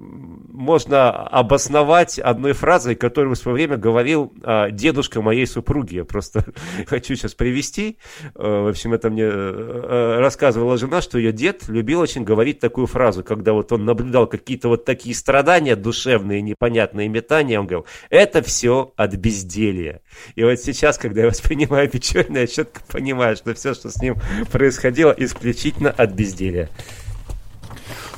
можно 0.00 1.10
обосновать 1.10 2.18
одной 2.18 2.52
фразой, 2.52 2.94
которую 2.94 3.34
в 3.34 3.38
свое 3.38 3.54
время 3.54 3.76
говорил 3.76 4.32
а, 4.42 4.70
дедушка 4.70 5.20
моей 5.20 5.46
супруги. 5.46 5.96
Я 5.96 6.04
просто 6.04 6.44
хочу 6.86 7.14
сейчас 7.14 7.34
привести. 7.34 7.98
А, 8.34 8.64
в 8.64 8.68
общем, 8.68 8.94
это 8.94 9.10
мне 9.10 9.24
а, 9.26 10.18
рассказывала 10.18 10.78
жена, 10.78 11.02
что 11.02 11.18
ее 11.18 11.32
дед 11.32 11.68
любил 11.68 12.00
очень 12.00 12.24
говорить 12.24 12.60
такую 12.60 12.86
фразу, 12.86 13.22
когда 13.22 13.52
вот 13.52 13.72
он 13.72 13.84
наблюдал 13.84 14.26
какие-то 14.26 14.68
вот 14.68 14.84
такие 14.84 15.14
страдания 15.14 15.76
душевные, 15.76 16.40
непонятные 16.40 17.08
метания, 17.08 17.60
он 17.60 17.66
говорил, 17.66 17.86
это 18.08 18.42
все 18.42 18.92
от 18.96 19.14
безделья. 19.14 20.00
И 20.34 20.42
вот 20.42 20.58
сейчас, 20.60 20.96
когда 20.96 21.22
я 21.22 21.26
воспринимаю 21.28 21.90
Печорина, 21.90 22.38
я 22.38 22.46
четко 22.46 22.80
понимаю, 22.88 23.36
что 23.36 23.54
все, 23.54 23.74
что 23.74 23.90
с 23.90 24.00
ним 24.00 24.16
происходило, 24.50 25.14
исключительно 25.16 25.90
от 25.90 26.12
безделья. 26.12 26.70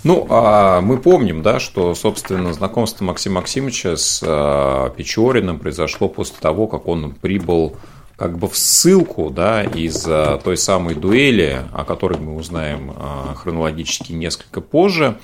Ну, 0.05 0.27
а 0.31 0.81
мы 0.81 0.99
помним, 0.99 1.43
да, 1.43 1.61
что, 1.61 1.95
собственно, 1.95 2.53
знакомство 2.53 3.05
Максима 3.05 3.37
Максимовича 3.37 3.97
с 3.97 4.21
а, 4.27 4.91
Печориным 4.91 5.61
произошло 5.61 6.09
после 6.09 6.37
того, 6.41 6.67
как 6.67 6.89
он 6.89 7.13
прибыл 7.13 7.77
как 8.17 8.37
бы 8.39 8.49
в 8.49 8.57
ссылку 8.57 9.31
да, 9.31 9.63
из 9.63 10.03
той 10.03 10.57
самой 10.57 10.95
дуэли, 10.95 11.63
о 11.73 11.85
которой 11.85 12.19
мы 12.19 12.35
узнаем 12.35 12.93
а, 12.97 13.35
хронологически 13.37 14.13
несколько 14.13 14.61
позже. 14.61 15.19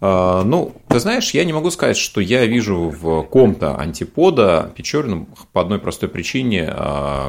А, 0.00 0.42
ну, 0.42 0.74
ты 0.88 0.98
знаешь, 0.98 1.30
я 1.30 1.44
не 1.44 1.52
могу 1.52 1.70
сказать, 1.70 1.96
что 1.96 2.20
я 2.20 2.46
вижу 2.46 2.92
в 3.00 3.22
ком-то 3.22 3.76
антипода 3.76 4.72
Печориным 4.74 5.28
по 5.52 5.60
одной 5.60 5.78
простой 5.78 6.08
причине. 6.08 6.74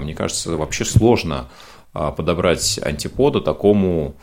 Мне 0.02 0.16
кажется, 0.16 0.58
вообще 0.58 0.84
сложно 0.84 1.48
подобрать 1.94 2.80
антипода 2.84 3.40
такому 3.40 4.16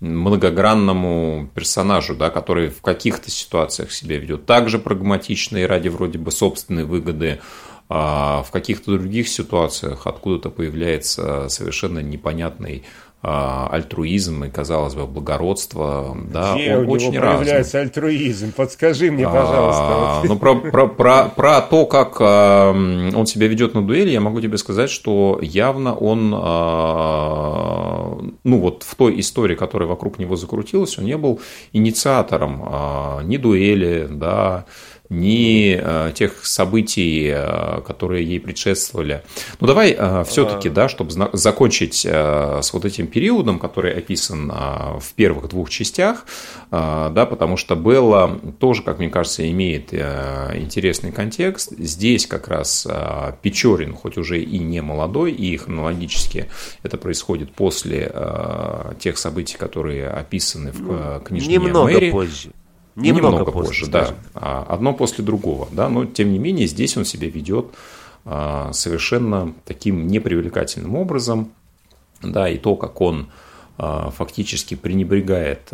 многогранному 0.00 1.50
персонажу, 1.54 2.14
да, 2.14 2.30
который 2.30 2.68
в 2.68 2.82
каких-то 2.82 3.30
ситуациях 3.30 3.92
себя 3.92 4.18
ведет 4.18 4.46
также 4.46 4.78
прагматично 4.78 5.56
и 5.56 5.64
ради 5.64 5.88
вроде 5.88 6.18
бы 6.18 6.30
собственной 6.30 6.84
выгоды, 6.84 7.40
а 7.88 8.42
в 8.42 8.50
каких-то 8.50 8.92
других 8.92 9.28
ситуациях 9.28 10.06
откуда-то 10.06 10.50
появляется 10.50 11.48
совершенно 11.48 12.00
непонятный 12.00 12.84
альтруизм 13.20 14.44
и, 14.44 14.48
казалось 14.48 14.94
бы, 14.94 15.06
благородство, 15.06 16.16
да, 16.30 16.54
Где 16.54 16.76
он 16.76 16.86
у 16.86 16.92
очень 16.92 17.10
него 17.10 17.24
разный. 17.24 17.38
появляется 17.38 17.80
альтруизм? 17.80 18.52
Подскажи 18.52 19.10
мне, 19.10 19.24
пожалуйста. 19.24 19.86
А, 19.88 20.22
ну, 20.24 20.38
про, 20.38 20.54
про, 20.54 20.86
про, 20.86 21.24
про 21.24 21.60
то, 21.60 21.86
как 21.86 22.18
а, 22.20 22.70
он 22.70 23.26
себя 23.26 23.48
ведет 23.48 23.74
на 23.74 23.82
дуэли, 23.82 24.10
я 24.10 24.20
могу 24.20 24.40
тебе 24.40 24.56
сказать, 24.56 24.88
что 24.88 25.40
явно 25.42 25.96
он, 25.96 26.32
а, 26.36 28.18
ну, 28.44 28.60
вот 28.60 28.84
в 28.84 28.94
той 28.94 29.18
истории, 29.18 29.56
которая 29.56 29.88
вокруг 29.88 30.20
него 30.20 30.36
закрутилась, 30.36 30.96
он 30.96 31.04
не 31.04 31.16
был 31.16 31.40
инициатором 31.72 32.62
а, 32.64 33.22
ни 33.24 33.36
дуэли, 33.36 34.06
да, 34.08 34.64
ни 35.10 35.78
э, 35.80 36.12
тех 36.14 36.44
событий, 36.44 37.30
э, 37.32 37.80
которые 37.86 38.26
ей 38.26 38.40
предшествовали. 38.40 39.22
Ну 39.58 39.66
давай 39.66 39.94
э, 39.96 40.24
все-таки, 40.28 40.68
да, 40.68 40.88
чтобы 40.88 41.12
закончить 41.32 42.04
с 42.04 42.72
вот 42.72 42.84
этим 42.84 43.06
периодом, 43.06 43.58
который 43.58 43.96
описан 43.96 44.50
в 44.50 45.14
первых 45.14 45.48
двух 45.48 45.70
частях, 45.70 46.26
да, 46.70 47.26
потому 47.28 47.56
что 47.56 47.74
Белла 47.74 48.38
тоже, 48.58 48.82
как 48.82 48.98
мне 48.98 49.08
кажется, 49.08 49.48
имеет 49.50 49.92
интересный 49.92 51.12
контекст. 51.12 51.72
Здесь 51.78 52.26
как 52.26 52.48
раз 52.48 52.86
Печорин, 53.42 53.94
хоть 53.94 54.18
уже 54.18 54.40
и 54.40 54.58
не 54.58 54.80
молодой, 54.82 55.32
и 55.32 55.56
хронологически 55.56 56.48
это 56.82 56.98
происходит 56.98 57.52
после 57.52 58.12
тех 59.00 59.18
событий, 59.18 59.56
которые 59.56 60.08
описаны 60.08 60.72
в 60.72 60.80
ну, 60.80 61.20
книжке 61.20 61.52
Немного 61.52 61.84
Мэри. 61.84 62.10
позже. 62.10 62.50
Немного, 62.98 63.28
Немного 63.28 63.52
позже, 63.52 63.68
позже 63.68 63.86
да. 63.90 64.14
А, 64.34 64.66
одно 64.68 64.92
после 64.92 65.24
другого, 65.24 65.68
да, 65.70 65.88
но 65.88 66.04
тем 66.04 66.32
не 66.32 66.38
менее 66.40 66.66
здесь 66.66 66.96
он 66.96 67.04
себя 67.04 67.28
ведет 67.28 67.66
а, 68.24 68.72
совершенно 68.72 69.54
таким 69.64 70.08
непривлекательным 70.08 70.96
образом, 70.96 71.52
да, 72.22 72.48
и 72.48 72.58
то, 72.58 72.74
как 72.74 73.00
он 73.00 73.28
а, 73.76 74.10
фактически 74.10 74.74
пренебрегает 74.74 75.70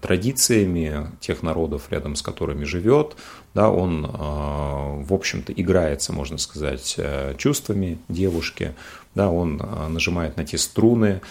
традициями 0.00 1.10
тех 1.18 1.42
народов, 1.42 1.88
рядом 1.90 2.14
с 2.14 2.22
которыми 2.22 2.62
живет, 2.62 3.16
да, 3.52 3.68
он, 3.68 4.06
в 4.06 5.12
общем-то, 5.12 5.52
играется, 5.52 6.12
можно 6.12 6.38
сказать, 6.38 6.96
чувствами 7.38 7.98
девушки, 8.08 8.74
да, 9.16 9.30
он 9.30 9.60
нажимает 9.88 10.36
на 10.36 10.44
те 10.44 10.58
струны, 10.58 11.22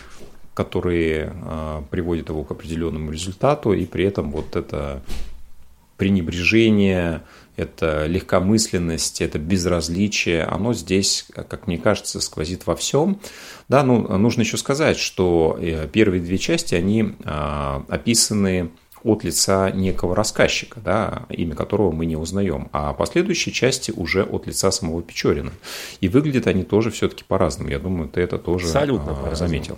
которые 0.56 1.34
а, 1.44 1.84
приводят 1.92 2.30
его 2.30 2.44
к 2.44 2.52
определенному 2.52 3.12
результату, 3.12 3.74
и 3.74 3.86
при 3.86 4.06
этом 4.06 4.32
вот 4.32 4.56
это 4.56 5.04
пренебрежение, 5.98 7.22
это 7.58 8.06
легкомысленность, 8.08 9.22
это 9.22 9.38
безразличие, 9.38 10.44
оно 10.44 10.74
здесь, 10.74 11.28
как 11.34 11.68
мне 11.68 11.78
кажется, 11.78 12.20
сквозит 12.20 12.66
во 12.68 12.76
всем. 12.76 13.20
Да, 13.70 13.84
ну, 13.84 14.18
нужно 14.18 14.42
еще 14.42 14.58
сказать, 14.58 14.98
что 14.98 15.58
э, 15.60 15.88
первые 15.92 16.22
две 16.22 16.38
части, 16.38 16.74
они 16.74 17.16
а, 17.24 17.86
описаны 17.90 18.72
от 19.04 19.24
лица 19.24 19.70
некого 19.72 20.16
рассказчика, 20.16 20.80
да, 20.84 21.28
имя 21.30 21.54
которого 21.56 21.92
мы 21.92 22.06
не 22.08 22.16
узнаем, 22.16 22.70
а 22.72 22.94
последующие 22.94 23.54
части 23.54 23.92
уже 23.92 24.24
от 24.24 24.48
лица 24.48 24.72
самого 24.72 25.04
Печорина. 25.04 25.52
И 26.02 26.08
выглядят 26.08 26.48
они 26.48 26.64
тоже 26.64 26.92
все-таки 26.92 27.24
по-разному. 27.24 27.70
Я 27.70 27.80
думаю, 27.80 28.10
ты 28.10 28.22
это 28.22 28.40
тоже 28.40 28.66
Абсолютно 28.66 29.36
заметил 29.36 29.78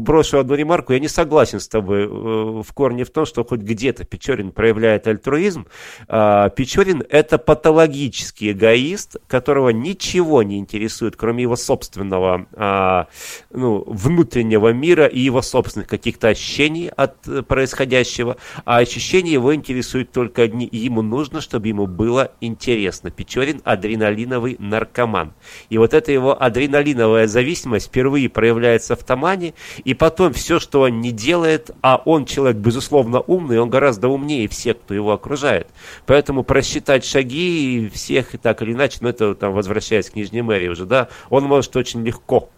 брошу 0.00 0.38
одну 0.38 0.54
ремарку, 0.54 0.92
я 0.92 0.98
не 0.98 1.08
согласен 1.08 1.60
с 1.60 1.68
тобой 1.68 2.04
э, 2.04 2.06
в 2.06 2.72
корне 2.74 3.04
в 3.04 3.10
том, 3.10 3.26
что 3.26 3.44
хоть 3.44 3.60
где-то 3.60 4.04
Печорин 4.04 4.52
проявляет 4.52 5.06
альтруизм. 5.06 5.66
А, 6.08 6.48
Печорин– 6.50 7.02
это 7.08 7.38
патологический 7.38 8.52
эгоист, 8.52 9.16
которого 9.26 9.70
ничего 9.70 10.42
не 10.42 10.58
интересует, 10.58 11.16
кроме 11.16 11.42
его 11.42 11.56
собственного 11.56 12.46
а, 12.54 13.08
ну, 13.50 13.84
внутреннего 13.86 14.72
мира 14.72 15.06
и 15.06 15.20
его 15.20 15.42
собственных 15.42 15.88
каких-то 15.88 16.28
ощущений 16.28 16.88
от 16.88 17.46
происходящего. 17.46 18.36
А 18.64 18.78
ощущения 18.78 19.32
его 19.32 19.54
интересуют 19.54 20.12
только 20.12 20.42
одни. 20.42 20.68
Ему 20.70 21.02
нужно, 21.02 21.40
чтобы 21.40 21.68
ему 21.68 21.86
было 21.86 22.32
интересно. 22.40 23.10
Печорин– 23.10 23.60
адреналиновый 23.64 24.56
наркоман. 24.58 25.34
И 25.68 25.78
вот 25.78 25.94
эта 25.94 26.12
его 26.12 26.40
адреналиновая 26.40 27.26
зависимость 27.26 27.88
впервые 27.88 28.28
проявляется 28.28 28.96
в 28.96 29.04
Тамане, 29.04 29.54
и 29.84 29.94
потом 29.94 30.32
все, 30.32 30.58
что 30.58 30.82
он 30.82 31.00
не 31.00 31.10
делает, 31.10 31.70
а 31.82 32.00
он 32.04 32.24
человек, 32.24 32.58
безусловно, 32.58 33.20
умный, 33.20 33.60
он 33.60 33.70
гораздо 33.70 34.08
умнее 34.08 34.48
всех, 34.48 34.80
кто 34.80 34.94
его 34.94 35.12
окружает. 35.12 35.68
Поэтому 36.06 36.44
просчитать 36.44 37.04
шаги 37.04 37.90
всех 37.92 38.34
и 38.34 38.38
так 38.38 38.62
или 38.62 38.72
иначе, 38.72 38.98
ну 39.00 39.08
это 39.08 39.34
там 39.34 39.52
возвращаясь 39.52 40.10
к 40.10 40.14
Нижней 40.14 40.42
мэрии 40.42 40.68
уже, 40.68 40.86
да, 40.86 41.08
он 41.30 41.44
может 41.44 41.74
очень 41.76 42.04
легко. 42.04 42.50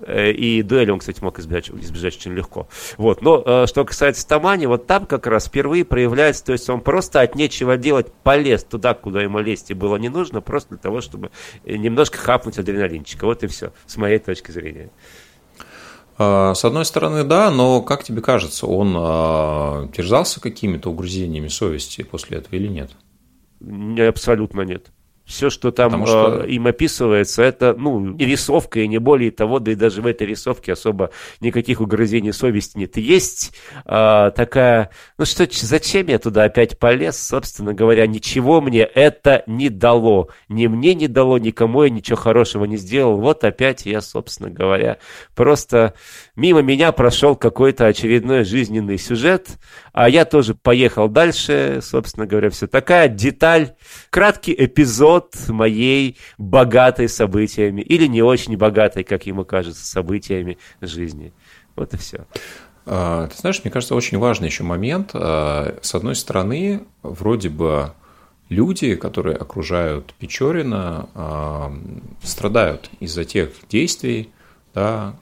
Э, 0.00 0.30
и 0.30 0.62
дуэли 0.62 0.90
он, 0.90 0.98
кстати, 0.98 1.22
мог 1.22 1.38
избежать, 1.38 1.70
избежать 1.70 2.16
очень 2.16 2.32
легко. 2.32 2.68
Вот. 2.96 3.22
Но 3.22 3.42
э, 3.44 3.66
что 3.66 3.84
касается 3.84 4.26
Тамани, 4.26 4.66
вот 4.66 4.86
там 4.86 5.06
как 5.06 5.26
раз 5.26 5.46
впервые 5.46 5.84
проявляется, 5.84 6.44
то 6.44 6.52
есть 6.52 6.68
он 6.68 6.80
просто 6.80 7.20
от 7.20 7.34
нечего 7.34 7.76
делать 7.76 8.12
полез 8.22 8.64
туда, 8.64 8.94
куда 8.94 9.22
ему 9.22 9.38
лезть 9.38 9.70
и 9.70 9.74
было 9.74 9.96
не 9.96 10.08
нужно, 10.08 10.40
просто 10.40 10.70
для 10.70 10.78
того, 10.78 11.00
чтобы 11.00 11.30
немножко 11.64 12.18
хапнуть 12.18 12.58
адреналинчика. 12.58 13.24
Вот 13.24 13.42
и 13.42 13.46
все, 13.46 13.72
с 13.86 13.96
моей 13.96 14.18
точки 14.18 14.50
зрения. 14.50 14.90
А, 16.18 16.54
с 16.54 16.64
одной 16.64 16.84
стороны, 16.84 17.24
да, 17.24 17.50
но 17.50 17.82
как 17.82 18.04
тебе 18.04 18.22
кажется, 18.22 18.66
он 18.66 18.94
а, 18.96 19.88
терзался 19.88 20.40
какими-то 20.40 20.90
угрызениями 20.90 21.48
совести 21.48 22.02
после 22.02 22.38
этого 22.38 22.54
или 22.54 22.68
нет? 22.68 22.90
Абсолютно 24.08 24.62
нет. 24.62 24.90
Все, 25.26 25.50
что 25.50 25.72
там 25.72 26.06
что... 26.06 26.44
э, 26.44 26.50
им 26.50 26.68
описывается, 26.68 27.42
это, 27.42 27.74
ну, 27.76 28.16
рисовка, 28.16 28.78
и 28.78 28.86
не 28.86 28.98
более 28.98 29.32
того, 29.32 29.58
да 29.58 29.72
и 29.72 29.74
даже 29.74 30.00
в 30.00 30.06
этой 30.06 30.28
рисовке 30.28 30.72
особо 30.72 31.10
никаких 31.40 31.80
угрызений 31.80 32.32
совести 32.32 32.78
нет. 32.78 32.96
Есть 32.96 33.52
э, 33.84 34.30
такая, 34.36 34.90
ну 35.18 35.24
что, 35.24 35.48
зачем 35.50 36.06
я 36.06 36.20
туда 36.20 36.44
опять 36.44 36.78
полез, 36.78 37.20
собственно 37.20 37.74
говоря, 37.74 38.06
ничего 38.06 38.60
мне 38.60 38.82
это 38.82 39.42
не 39.48 39.68
дало. 39.68 40.28
Ни 40.48 40.68
мне 40.68 40.94
не 40.94 41.08
дало, 41.08 41.38
никому 41.38 41.82
я 41.82 41.90
ничего 41.90 42.16
хорошего 42.16 42.64
не 42.64 42.76
сделал. 42.76 43.16
Вот 43.16 43.42
опять 43.42 43.84
я, 43.84 44.02
собственно 44.02 44.48
говоря, 44.48 44.98
просто 45.34 45.94
мимо 46.36 46.62
меня 46.62 46.92
прошел 46.92 47.34
какой-то 47.34 47.86
очередной 47.86 48.44
жизненный 48.44 48.96
сюжет, 48.96 49.58
а 49.92 50.08
я 50.08 50.24
тоже 50.24 50.54
поехал 50.54 51.08
дальше, 51.08 51.80
собственно 51.82 52.26
говоря, 52.26 52.50
все. 52.50 52.68
Такая 52.68 53.08
деталь, 53.08 53.74
краткий 54.10 54.54
эпизод 54.56 55.15
моей 55.48 56.16
богатой 56.38 57.08
событиями 57.08 57.82
или 57.82 58.06
не 58.06 58.22
очень 58.22 58.56
богатой, 58.56 59.04
как 59.04 59.26
ему 59.26 59.44
кажется, 59.44 59.84
событиями 59.84 60.58
жизни. 60.80 61.32
Вот 61.74 61.94
и 61.94 61.96
все. 61.96 62.26
А, 62.86 63.26
ты 63.26 63.36
знаешь, 63.36 63.60
мне 63.64 63.70
кажется, 63.70 63.94
очень 63.94 64.18
важный 64.18 64.46
еще 64.46 64.62
момент. 64.62 65.10
А, 65.14 65.78
с 65.82 65.94
одной 65.94 66.14
стороны, 66.14 66.84
вроде 67.02 67.48
бы 67.48 67.92
люди, 68.48 68.94
которые 68.94 69.36
окружают 69.36 70.14
Печорина, 70.14 71.08
а, 71.14 71.72
страдают 72.22 72.90
из-за 73.00 73.24
тех 73.24 73.50
действий, 73.68 74.30
да, 74.74 75.16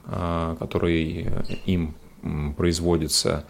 которые 0.59 1.45
им 1.65 1.95
производятся. 2.57 3.45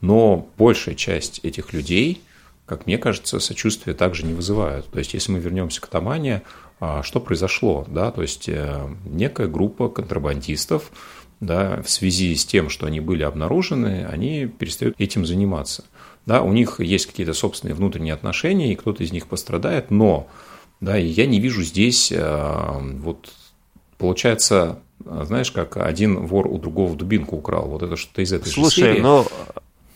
Но 0.00 0.48
большая 0.56 0.94
часть 0.94 1.40
этих 1.44 1.72
людей, 1.72 2.22
как 2.68 2.86
мне 2.86 2.98
кажется, 2.98 3.40
сочувствия 3.40 3.94
также 3.94 4.24
не 4.26 4.34
вызывают. 4.34 4.86
То 4.90 4.98
есть, 4.98 5.14
если 5.14 5.32
мы 5.32 5.38
вернемся 5.38 5.80
к 5.80 5.86
Тамане, 5.86 6.42
а, 6.80 7.02
что 7.02 7.18
произошло? 7.18 7.86
Да? 7.88 8.10
То 8.10 8.22
есть, 8.22 8.48
э, 8.48 8.86
некая 9.06 9.48
группа 9.48 9.88
контрабандистов 9.88 10.92
да, 11.40 11.82
в 11.82 11.88
связи 11.88 12.34
с 12.34 12.44
тем, 12.44 12.68
что 12.68 12.86
они 12.86 13.00
были 13.00 13.22
обнаружены, 13.22 14.06
они 14.10 14.46
перестают 14.46 14.94
этим 14.98 15.24
заниматься. 15.24 15.84
Да, 16.26 16.42
у 16.42 16.52
них 16.52 16.78
есть 16.80 17.06
какие-то 17.06 17.32
собственные 17.32 17.74
внутренние 17.74 18.12
отношения, 18.12 18.72
и 18.72 18.76
кто-то 18.76 19.02
из 19.02 19.12
них 19.12 19.28
пострадает, 19.28 19.90
но 19.90 20.28
да, 20.80 20.98
и 20.98 21.06
я 21.06 21.26
не 21.26 21.40
вижу 21.40 21.62
здесь, 21.62 22.12
э, 22.12 22.78
вот 22.98 23.30
получается, 23.96 24.80
знаешь, 25.04 25.50
как 25.52 25.78
один 25.78 26.26
вор 26.26 26.46
у 26.48 26.58
другого 26.58 26.94
дубинку 26.94 27.36
украл. 27.36 27.68
Вот 27.68 27.82
это 27.82 27.96
что-то 27.96 28.20
из 28.20 28.32
этой 28.32 28.50
Слушай, 28.50 28.68
же 28.68 28.92
серии. 28.92 29.00
но 29.00 29.26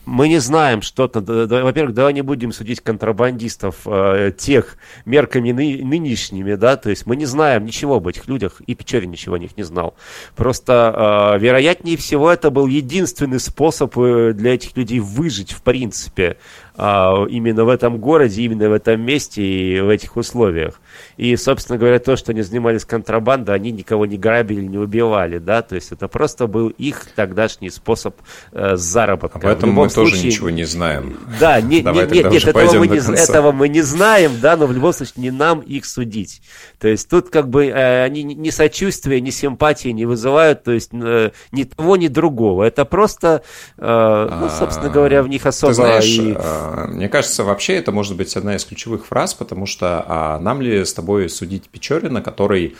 мы 0.05 0.27
не 0.27 0.39
знаем 0.39 0.81
что-то. 0.81 1.21
Во-первых, 1.21 1.93
давай 1.93 2.13
не 2.13 2.21
будем 2.21 2.51
судить 2.51 2.81
контрабандистов 2.81 3.81
э, 3.85 4.31
тех 4.37 4.77
мерками 5.05 5.51
ны, 5.51 5.83
нынешними, 5.83 6.55
да, 6.55 6.75
то 6.75 6.89
есть 6.89 7.05
мы 7.05 7.15
не 7.15 7.25
знаем 7.25 7.65
ничего 7.65 7.95
об 7.95 8.07
этих 8.07 8.27
людях, 8.27 8.61
и 8.67 8.75
Печорин 8.75 9.11
ничего 9.11 9.35
о 9.35 9.39
них 9.39 9.55
не 9.57 9.63
знал. 9.63 9.95
Просто, 10.35 11.35
э, 11.35 11.39
вероятнее 11.39 11.97
всего, 11.97 12.29
это 12.29 12.49
был 12.49 12.67
единственный 12.67 13.39
способ 13.39 13.97
э, 13.97 14.33
для 14.33 14.55
этих 14.55 14.75
людей 14.75 14.99
выжить, 14.99 15.51
в 15.51 15.61
принципе, 15.61 16.37
э, 16.75 17.25
именно 17.29 17.65
в 17.65 17.69
этом 17.69 17.97
городе, 17.97 18.41
именно 18.43 18.69
в 18.69 18.73
этом 18.73 19.01
месте 19.01 19.41
и 19.41 19.81
в 19.81 19.89
этих 19.89 20.15
условиях. 20.15 20.79
И, 21.17 21.35
собственно 21.35 21.77
говоря, 21.77 21.99
то, 21.99 22.15
что 22.15 22.31
они 22.31 22.41
занимались 22.41 22.85
контрабандой, 22.85 23.55
они 23.55 23.71
никого 23.71 24.05
не 24.05 24.17
грабили, 24.17 24.61
не 24.61 24.77
убивали, 24.77 25.37
да, 25.37 25.61
то 25.61 25.75
есть 25.75 25.91
это 25.91 26.07
просто 26.07 26.47
был 26.47 26.69
их 26.69 27.07
тогдашний 27.15 27.69
способ 27.69 28.15
э, 28.51 28.75
заработка. 28.75 29.39
Об 29.39 29.45
этом 29.45 29.71
мы 29.71 29.89
случае, 29.89 30.13
тоже 30.13 30.25
ничего 30.25 30.49
не 30.49 30.65
знаем. 30.65 31.17
Да, 31.39 31.61
не, 31.61 31.81
не, 31.81 31.91
нет, 31.91 32.11
нет, 32.11 32.47
этого 32.47 32.79
мы, 32.79 32.87
не, 32.87 32.97
этого 32.97 33.51
мы 33.51 33.69
не 33.69 33.81
знаем, 33.81 34.31
да, 34.41 34.57
но 34.57 34.65
в 34.65 34.71
любом 34.71 34.93
случае 34.93 35.13
не 35.17 35.31
нам 35.31 35.59
их 35.59 35.85
судить. 35.85 36.41
То 36.79 36.87
есть 36.87 37.09
тут 37.09 37.29
как 37.29 37.49
бы 37.49 37.67
э, 37.67 38.03
они 38.03 38.23
ни 38.23 38.49
сочувствия, 38.49 39.21
ни 39.21 39.29
симпатии 39.29 39.89
не 39.89 40.05
вызывают, 40.05 40.63
то 40.63 40.71
есть 40.71 40.89
э, 40.93 41.31
ни 41.51 41.63
того, 41.63 41.95
ни 41.97 42.07
другого. 42.07 42.63
Это 42.63 42.85
просто, 42.85 43.43
э, 43.77 44.29
ну, 44.39 44.49
собственно 44.49 44.89
говоря, 44.89 45.23
в 45.23 45.27
них 45.27 45.45
особо... 45.45 45.71
Ты 45.71 45.75
знаешь, 45.75 46.05
и... 46.05 46.37
э, 46.63 46.87
мне 46.87 47.09
кажется, 47.09 47.43
вообще 47.43 47.75
это 47.75 47.91
может 47.91 48.15
быть 48.17 48.35
одна 48.35 48.55
из 48.55 48.65
ключевых 48.65 49.05
фраз, 49.05 49.33
потому 49.33 49.65
что 49.65 50.03
а 50.07 50.39
нам 50.39 50.61
ли 50.61 50.85
с 50.85 50.93
тобой 50.93 51.29
судить 51.29 51.69
Печорина, 51.69 52.21
который 52.21 52.75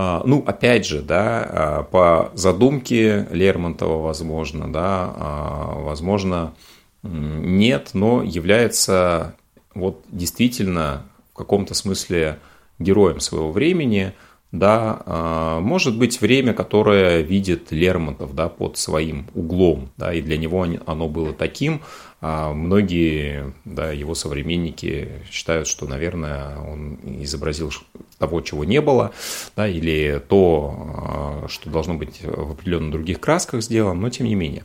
а, 0.00 0.22
ну, 0.24 0.44
опять 0.46 0.86
же, 0.86 1.02
да, 1.02 1.42
а, 1.42 1.82
по 1.82 2.30
задумке 2.34 3.26
Лермонтова, 3.32 4.00
возможно, 4.00 4.72
да, 4.72 5.12
а, 5.16 5.74
возможно, 5.80 6.54
нет, 7.02 7.90
но 7.94 8.22
является 8.22 9.34
вот 9.74 10.04
действительно 10.08 11.02
в 11.32 11.36
каком-то 11.36 11.74
смысле 11.74 12.38
героем 12.78 13.18
своего 13.18 13.50
времени, 13.50 14.14
да, 14.50 15.58
может 15.60 15.98
быть 15.98 16.20
время, 16.20 16.54
которое 16.54 17.20
видит 17.20 17.70
Лермонтов, 17.70 18.34
да, 18.34 18.48
под 18.48 18.78
своим 18.78 19.26
углом, 19.34 19.90
да, 19.96 20.12
и 20.12 20.22
для 20.22 20.38
него 20.38 20.66
оно 20.86 21.08
было 21.08 21.32
таким, 21.32 21.82
а 22.20 22.52
многие 22.52 23.52
да, 23.64 23.92
его 23.92 24.14
современники 24.14 25.22
считают, 25.30 25.68
что, 25.68 25.86
наверное, 25.86 26.58
он 26.58 26.98
изобразил 27.22 27.72
того, 28.18 28.40
чего 28.40 28.64
не 28.64 28.80
было, 28.80 29.12
да, 29.56 29.68
или 29.68 30.20
то, 30.28 31.44
а, 31.44 31.48
что 31.48 31.70
должно 31.70 31.94
быть 31.94 32.20
в 32.22 32.52
определенно 32.52 32.90
других 32.90 33.20
красках 33.20 33.62
сделано, 33.62 34.00
но 34.00 34.10
тем 34.10 34.26
не 34.26 34.34
менее. 34.34 34.64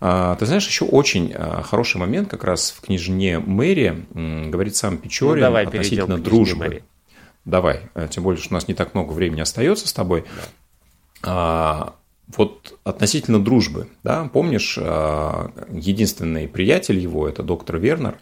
А, 0.00 0.34
ты 0.34 0.46
знаешь, 0.46 0.66
еще 0.66 0.84
очень 0.84 1.32
а, 1.32 1.62
хороший 1.62 1.98
момент 1.98 2.28
как 2.28 2.42
раз 2.42 2.72
в 2.72 2.80
княжне 2.80 3.38
Мэри 3.38 4.06
говорит 4.12 4.74
сам 4.74 4.98
Печорин 4.98 5.36
ну, 5.36 5.40
давай 5.42 5.66
относительно 5.66 6.18
дружбы. 6.18 6.58
Мэри. 6.58 6.84
Давай, 7.44 7.82
тем 8.10 8.24
более, 8.24 8.40
что 8.40 8.54
у 8.54 8.56
нас 8.56 8.68
не 8.68 8.74
так 8.74 8.94
много 8.94 9.12
времени 9.12 9.40
остается 9.40 9.88
с 9.88 9.92
тобой. 9.92 10.24
Да. 11.22 11.94
Вот 12.36 12.78
относительно 12.84 13.38
дружбы, 13.38 13.88
да, 14.02 14.30
помнишь, 14.32 14.78
единственный 14.78 16.48
приятель 16.48 16.98
его, 16.98 17.28
это 17.28 17.42
доктор 17.42 17.76
Вернер, 17.76 18.16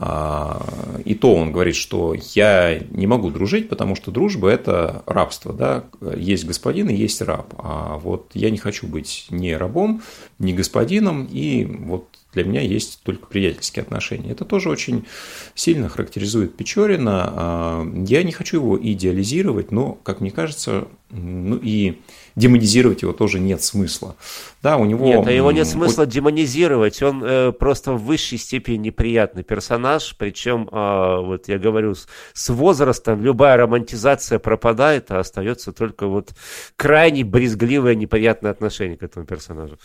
И 0.00 1.14
то 1.16 1.34
он 1.34 1.50
говорит, 1.50 1.74
что 1.74 2.14
я 2.34 2.78
не 2.90 3.08
могу 3.08 3.30
дружить, 3.30 3.68
потому 3.68 3.96
что 3.96 4.12
дружба– 4.12 4.48
это 4.50 5.02
рабство. 5.06 5.52
Да? 5.52 5.84
Есть 6.16 6.44
господин 6.46 6.88
и 6.88 6.94
есть 6.94 7.20
раб. 7.20 7.52
А 7.58 7.98
вот 7.98 8.30
я 8.34 8.50
не 8.50 8.58
хочу 8.58 8.86
быть 8.86 9.26
ни 9.30 9.50
рабом, 9.50 10.02
ни 10.38 10.52
господином, 10.52 11.24
и 11.24 11.64
вот 11.64 12.06
для 12.32 12.44
меня 12.44 12.60
есть 12.60 13.00
только 13.04 13.26
приятельские 13.26 13.82
отношения. 13.82 14.32
Это 14.32 14.44
тоже 14.44 14.68
очень 14.68 15.06
сильно 15.54 15.88
характеризует 15.88 16.56
Печорина. 16.56 17.32
А, 17.34 17.92
я 18.06 18.22
не 18.22 18.32
хочу 18.32 18.58
его 18.58 18.78
идеализировать, 18.78 19.70
но, 19.70 19.94
как 19.94 20.20
мне 20.20 20.30
кажется, 20.30 20.88
ну 21.10 21.56
и 21.56 22.00
демонизировать 22.36 23.02
его 23.02 23.12
тоже 23.12 23.40
нет 23.40 23.62
смысла. 23.62 24.14
Да, 24.62 24.76
у 24.76 24.84
него... 24.84 25.06
Нет, 25.06 25.26
а 25.26 25.30
его 25.30 25.50
нет 25.52 25.66
смысла 25.66 26.06
демонизировать, 26.06 27.02
он 27.02 27.22
э, 27.24 27.52
просто 27.52 27.92
в 27.92 28.04
высшей 28.04 28.38
степени 28.38 28.76
неприятный 28.76 29.42
персонаж, 29.42 30.14
причем, 30.18 30.68
э, 30.70 31.20
вот 31.20 31.48
я 31.48 31.58
говорю, 31.58 31.94
с, 31.94 32.06
с 32.34 32.50
возрастом 32.50 33.22
любая 33.22 33.56
романтизация 33.56 34.38
пропадает, 34.38 35.10
а 35.10 35.20
остается 35.20 35.72
только 35.72 36.06
вот 36.06 36.30
крайне 36.76 37.24
брезгливое 37.24 37.94
неприятное 37.94 38.50
отношение 38.50 38.96
к 38.96 39.02
этому 39.02 39.24
персонажу. 39.24 39.78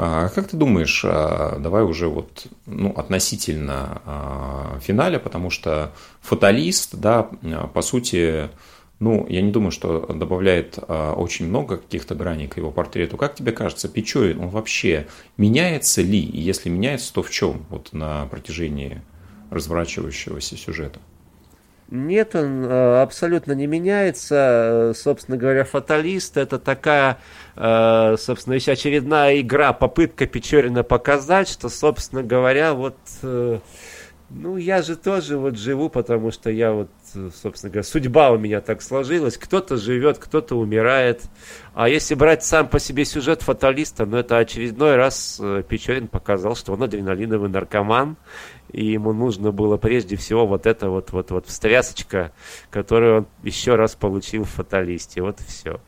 А 0.00 0.28
как 0.28 0.46
ты 0.46 0.56
думаешь, 0.56 1.04
а, 1.04 1.58
давай 1.58 1.82
уже 1.82 2.06
вот 2.06 2.46
ну, 2.66 2.92
относительно 2.92 4.00
а, 4.06 4.78
финаля, 4.80 5.18
потому 5.18 5.50
что 5.50 5.90
фаталист, 6.20 6.94
да, 6.94 7.24
по 7.74 7.82
сути, 7.82 8.48
ну, 9.00 9.26
я 9.28 9.42
не 9.42 9.50
думаю, 9.50 9.72
что 9.72 10.06
добавляет 10.06 10.78
очень 10.88 11.48
много 11.48 11.78
каких-то 11.78 12.14
граней 12.14 12.46
к 12.46 12.58
его 12.58 12.70
портрету. 12.70 13.16
Как 13.16 13.34
тебе 13.34 13.50
кажется, 13.50 13.88
Печорин, 13.88 14.38
он 14.38 14.50
вообще 14.50 15.08
меняется 15.36 16.00
ли? 16.00 16.20
И 16.20 16.40
если 16.40 16.68
меняется, 16.68 17.12
то 17.12 17.24
в 17.24 17.30
чем 17.30 17.66
вот 17.68 17.92
на 17.92 18.26
протяжении 18.26 19.02
разворачивающегося 19.50 20.56
сюжета? 20.56 21.00
Нет, 21.90 22.34
он 22.34 22.64
э, 22.66 23.00
абсолютно 23.00 23.52
не 23.52 23.66
меняется. 23.66 24.92
Собственно 24.94 25.38
говоря, 25.38 25.64
фаталист 25.64 26.36
это 26.36 26.58
такая, 26.58 27.18
э, 27.56 28.16
собственно, 28.18 28.54
еще 28.54 28.72
очередная 28.72 29.40
игра, 29.40 29.72
попытка 29.72 30.26
Печорина 30.26 30.82
показать, 30.82 31.48
что, 31.48 31.70
собственно 31.70 32.22
говоря, 32.22 32.74
вот, 32.74 32.98
э, 33.22 33.60
ну, 34.28 34.58
я 34.58 34.82
же 34.82 34.96
тоже 34.96 35.38
вот 35.38 35.56
живу, 35.56 35.88
потому 35.88 36.30
что 36.30 36.50
я 36.50 36.72
вот, 36.72 36.90
собственно 37.42 37.70
говоря, 37.70 37.82
судьба 37.82 38.30
у 38.30 38.38
меня 38.38 38.60
так 38.60 38.82
сложилась. 38.82 39.36
Кто-то 39.36 39.76
живет, 39.76 40.18
кто-то 40.18 40.56
умирает. 40.56 41.22
А 41.74 41.88
если 41.88 42.14
брать 42.14 42.44
сам 42.44 42.68
по 42.68 42.78
себе 42.78 43.04
сюжет 43.04 43.42
фаталиста, 43.42 44.06
ну, 44.06 44.16
это 44.16 44.38
очередной 44.38 44.96
раз 44.96 45.40
Печорин 45.68 46.08
показал, 46.08 46.56
что 46.56 46.72
он 46.72 46.82
адреналиновый 46.82 47.48
наркоман 47.48 48.16
и 48.72 48.84
ему 48.84 49.12
нужно 49.12 49.50
было 49.52 49.76
прежде 49.76 50.16
всего 50.16 50.46
вот 50.46 50.66
это 50.66 50.90
вот, 50.90 51.12
вот, 51.12 51.30
вот 51.30 51.46
встрясочка, 51.46 52.32
которую 52.70 53.18
он 53.18 53.26
еще 53.42 53.76
раз 53.76 53.94
получил 53.94 54.44
в 54.44 54.50
фаталисте. 54.50 55.22
Вот 55.22 55.40
и 55.40 55.44
все. 55.44 55.80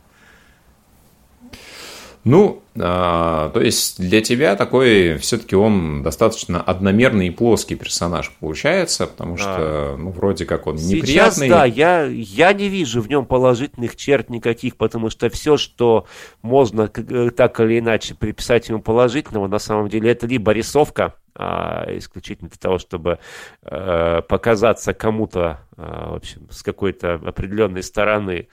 Ну, 2.24 2.62
а, 2.78 3.50
то 3.50 3.60
есть 3.60 3.98
для 3.98 4.20
тебя 4.20 4.54
такой 4.54 5.16
все-таки 5.18 5.56
он 5.56 6.02
достаточно 6.02 6.60
одномерный 6.60 7.28
и 7.28 7.30
плоский 7.30 7.76
персонаж 7.76 8.30
получается, 8.40 9.06
потому 9.06 9.36
что, 9.36 9.96
ну, 9.98 10.10
вроде 10.10 10.44
как 10.44 10.66
он 10.66 10.76
Сейчас, 10.76 10.92
неприятный. 10.92 11.48
да, 11.48 11.64
я, 11.64 12.04
я 12.04 12.52
не 12.52 12.68
вижу 12.68 13.00
в 13.00 13.08
нем 13.08 13.24
положительных 13.24 13.96
черт 13.96 14.28
никаких, 14.28 14.76
потому 14.76 15.08
что 15.08 15.30
все, 15.30 15.56
что 15.56 16.06
можно 16.42 16.90
э, 16.94 17.30
так 17.34 17.58
или 17.60 17.78
иначе 17.78 18.14
приписать 18.14 18.68
ему 18.68 18.80
положительного, 18.80 19.48
на 19.48 19.58
самом 19.58 19.88
деле 19.88 20.10
это 20.10 20.26
либо 20.26 20.52
рисовка, 20.52 21.14
а, 21.34 21.86
исключительно 21.96 22.48
для 22.48 22.58
того, 22.58 22.78
чтобы 22.78 23.18
а, 23.62 24.22
показаться 24.22 24.94
кому-то, 24.94 25.60
а, 25.76 26.12
в 26.12 26.16
общем, 26.16 26.48
с 26.50 26.62
какой-то 26.62 27.14
определенной 27.14 27.82
стороны, 27.82 28.48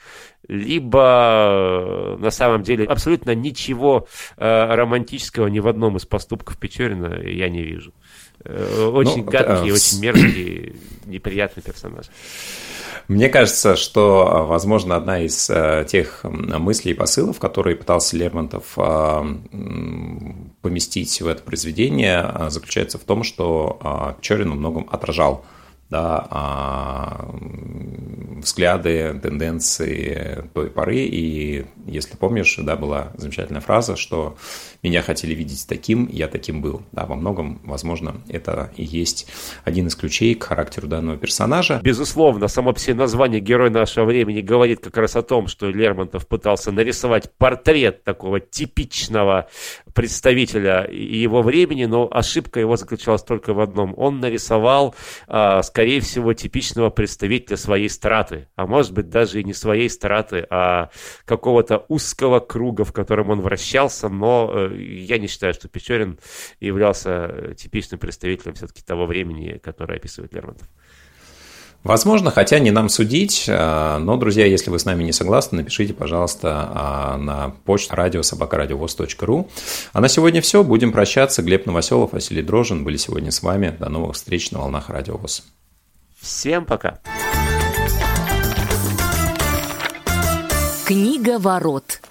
либо 0.48 2.18
на 2.20 2.30
самом 2.32 2.64
деле 2.64 2.86
абсолютно 2.86 3.36
ничего 3.36 4.08
а, 4.38 4.76
романтического 4.76 5.48
ни 5.48 5.60
в 5.60 5.68
одном 5.68 5.98
из 5.98 6.06
поступков 6.06 6.58
Печорина 6.58 7.22
я 7.22 7.50
не 7.50 7.64
вижу. 7.64 7.94
Э, 8.48 8.90
очень 8.94 9.26
ну, 9.26 9.32
гадкий, 9.32 9.72
а... 9.72 9.74
очень 9.74 10.00
мерзкий, 10.02 10.76
неприятный 11.06 11.64
персонаж. 11.64 12.06
Мне 13.08 13.30
кажется, 13.30 13.78
что, 13.78 14.46
возможно, 14.48 14.96
одна 14.98 15.22
из 15.22 15.50
э, 15.50 15.86
тех 15.88 16.26
мыслей 16.26 16.92
и 16.92 16.96
посылов, 16.96 17.40
которые 17.40 17.78
пытался 17.78 18.18
Лермонтов 18.18 18.74
э, 18.76 19.36
поместить 20.62 21.22
в 21.22 21.28
это 21.28 21.42
произведение, 21.42 22.30
э, 22.34 22.50
заключается 22.50 22.98
в 22.98 23.04
том, 23.04 23.24
что 23.24 24.16
Печорин 24.20 24.50
во 24.50 24.56
многом 24.56 24.90
отражал 24.92 25.46
да, 25.90 26.28
а, 26.30 27.30
взгляды, 28.42 29.20
тенденции 29.22 30.44
той 30.54 30.70
поры. 30.70 30.98
И 30.98 31.66
если 31.86 32.16
помнишь, 32.16 32.56
да, 32.58 32.76
была 32.76 33.12
замечательная 33.16 33.62
фраза, 33.62 33.96
что 33.96 34.38
меня 34.84 35.02
хотели 35.02 35.34
видеть 35.34 35.66
таким, 35.68 36.08
я 36.12 36.28
таким 36.28 36.62
был. 36.62 36.82
Да, 36.92 37.06
во 37.06 37.16
многом, 37.16 37.62
возможно, 37.64 38.16
это 38.30 38.72
и 38.76 38.84
есть 38.84 39.28
один 39.64 39.88
из 39.88 39.96
ключей 39.96 40.36
к 40.36 40.44
характеру 40.44 40.88
данного 40.88 41.18
персонажа. 41.18 41.80
Безусловно, 41.84 42.48
само 42.48 42.74
все 42.74 42.94
название 42.94 43.40
«Герой 43.40 43.70
нашего 43.70 44.06
времени» 44.06 44.42
говорит 44.42 44.82
как 44.82 44.98
раз 44.98 45.16
о 45.16 45.22
том, 45.22 45.48
что 45.48 45.70
Лермонтов 45.70 46.28
пытался 46.28 46.72
нарисовать 46.72 47.32
портрет 47.38 48.04
такого 48.04 48.40
типичного 48.40 49.48
представителя 49.98 50.88
его 50.92 51.42
времени, 51.42 51.86
но 51.86 52.08
ошибка 52.12 52.60
его 52.60 52.78
заключалась 52.78 53.24
только 53.24 53.56
в 53.56 53.60
одном. 53.60 53.96
Он 53.98 54.20
нарисовал, 54.20 54.94
а, 55.26 55.64
скорее 55.64 56.02
всего, 56.02 56.36
типичного 56.36 56.92
представителя 56.92 57.58
своей 57.58 57.90
страты, 57.90 58.48
а 58.56 58.68
может 58.68 58.94
быть 58.94 59.10
даже 59.10 59.42
и 59.42 59.44
не 59.44 59.54
своей 59.54 59.90
страты, 59.90 60.46
а 60.52 60.92
какого-то 61.26 61.84
узкого 61.88 62.40
круга, 62.40 62.86
в 62.86 62.94
котором 62.94 63.32
он 63.32 63.42
вращался, 63.42 64.08
но 64.08 64.52
э, 64.54 64.78
я 64.80 65.18
не 65.18 65.26
считаю, 65.26 65.56
что 65.56 65.68
Печорин 65.68 66.20
являлся 66.60 67.56
типичным 67.58 68.00
представителем 68.00 68.54
все-таки 68.54 68.84
того 68.84 69.08
времени, 69.08 69.60
которое 69.64 69.98
описывает 69.98 70.32
Лермонтов. 70.32 70.68
Возможно, 71.84 72.32
хотя 72.32 72.60
не 72.60 72.72
нам 72.72 72.90
судить, 72.90 73.46
э, 73.48 73.98
но, 73.98 74.18
друзья, 74.18 74.46
если 74.46 74.70
вы 74.70 74.80
с 74.80 74.86
нами 74.86 75.04
не 75.04 75.14
согласны, 75.14 75.60
напишите, 75.60 75.94
пожалуйста, 75.94 77.16
э, 77.16 77.18
на 77.18 77.50
почту 77.66 77.96
радиособакарадиовоз.ру. 77.96 79.50
А 79.94 80.02
на 80.02 80.10
сегодня 80.10 80.42
все. 80.42 80.64
Будем 80.64 80.92
прощаться. 80.92 81.42
Глеб 81.42 81.66
Новоселов, 81.66 82.12
Василий 82.12 82.42
Дрожин 82.42 82.84
были 82.84 82.98
сегодня 82.98 83.32
с 83.32 83.42
вами. 83.42 83.76
До 83.80 83.90
новых 83.90 84.16
встреч 84.16 84.52
на 84.52 84.60
волнах 84.60 84.90
Радиовоз. 84.90 85.44
Всем 86.20 86.66
пока. 86.66 87.00
Книга 90.86 91.38
ворот. 91.40 92.02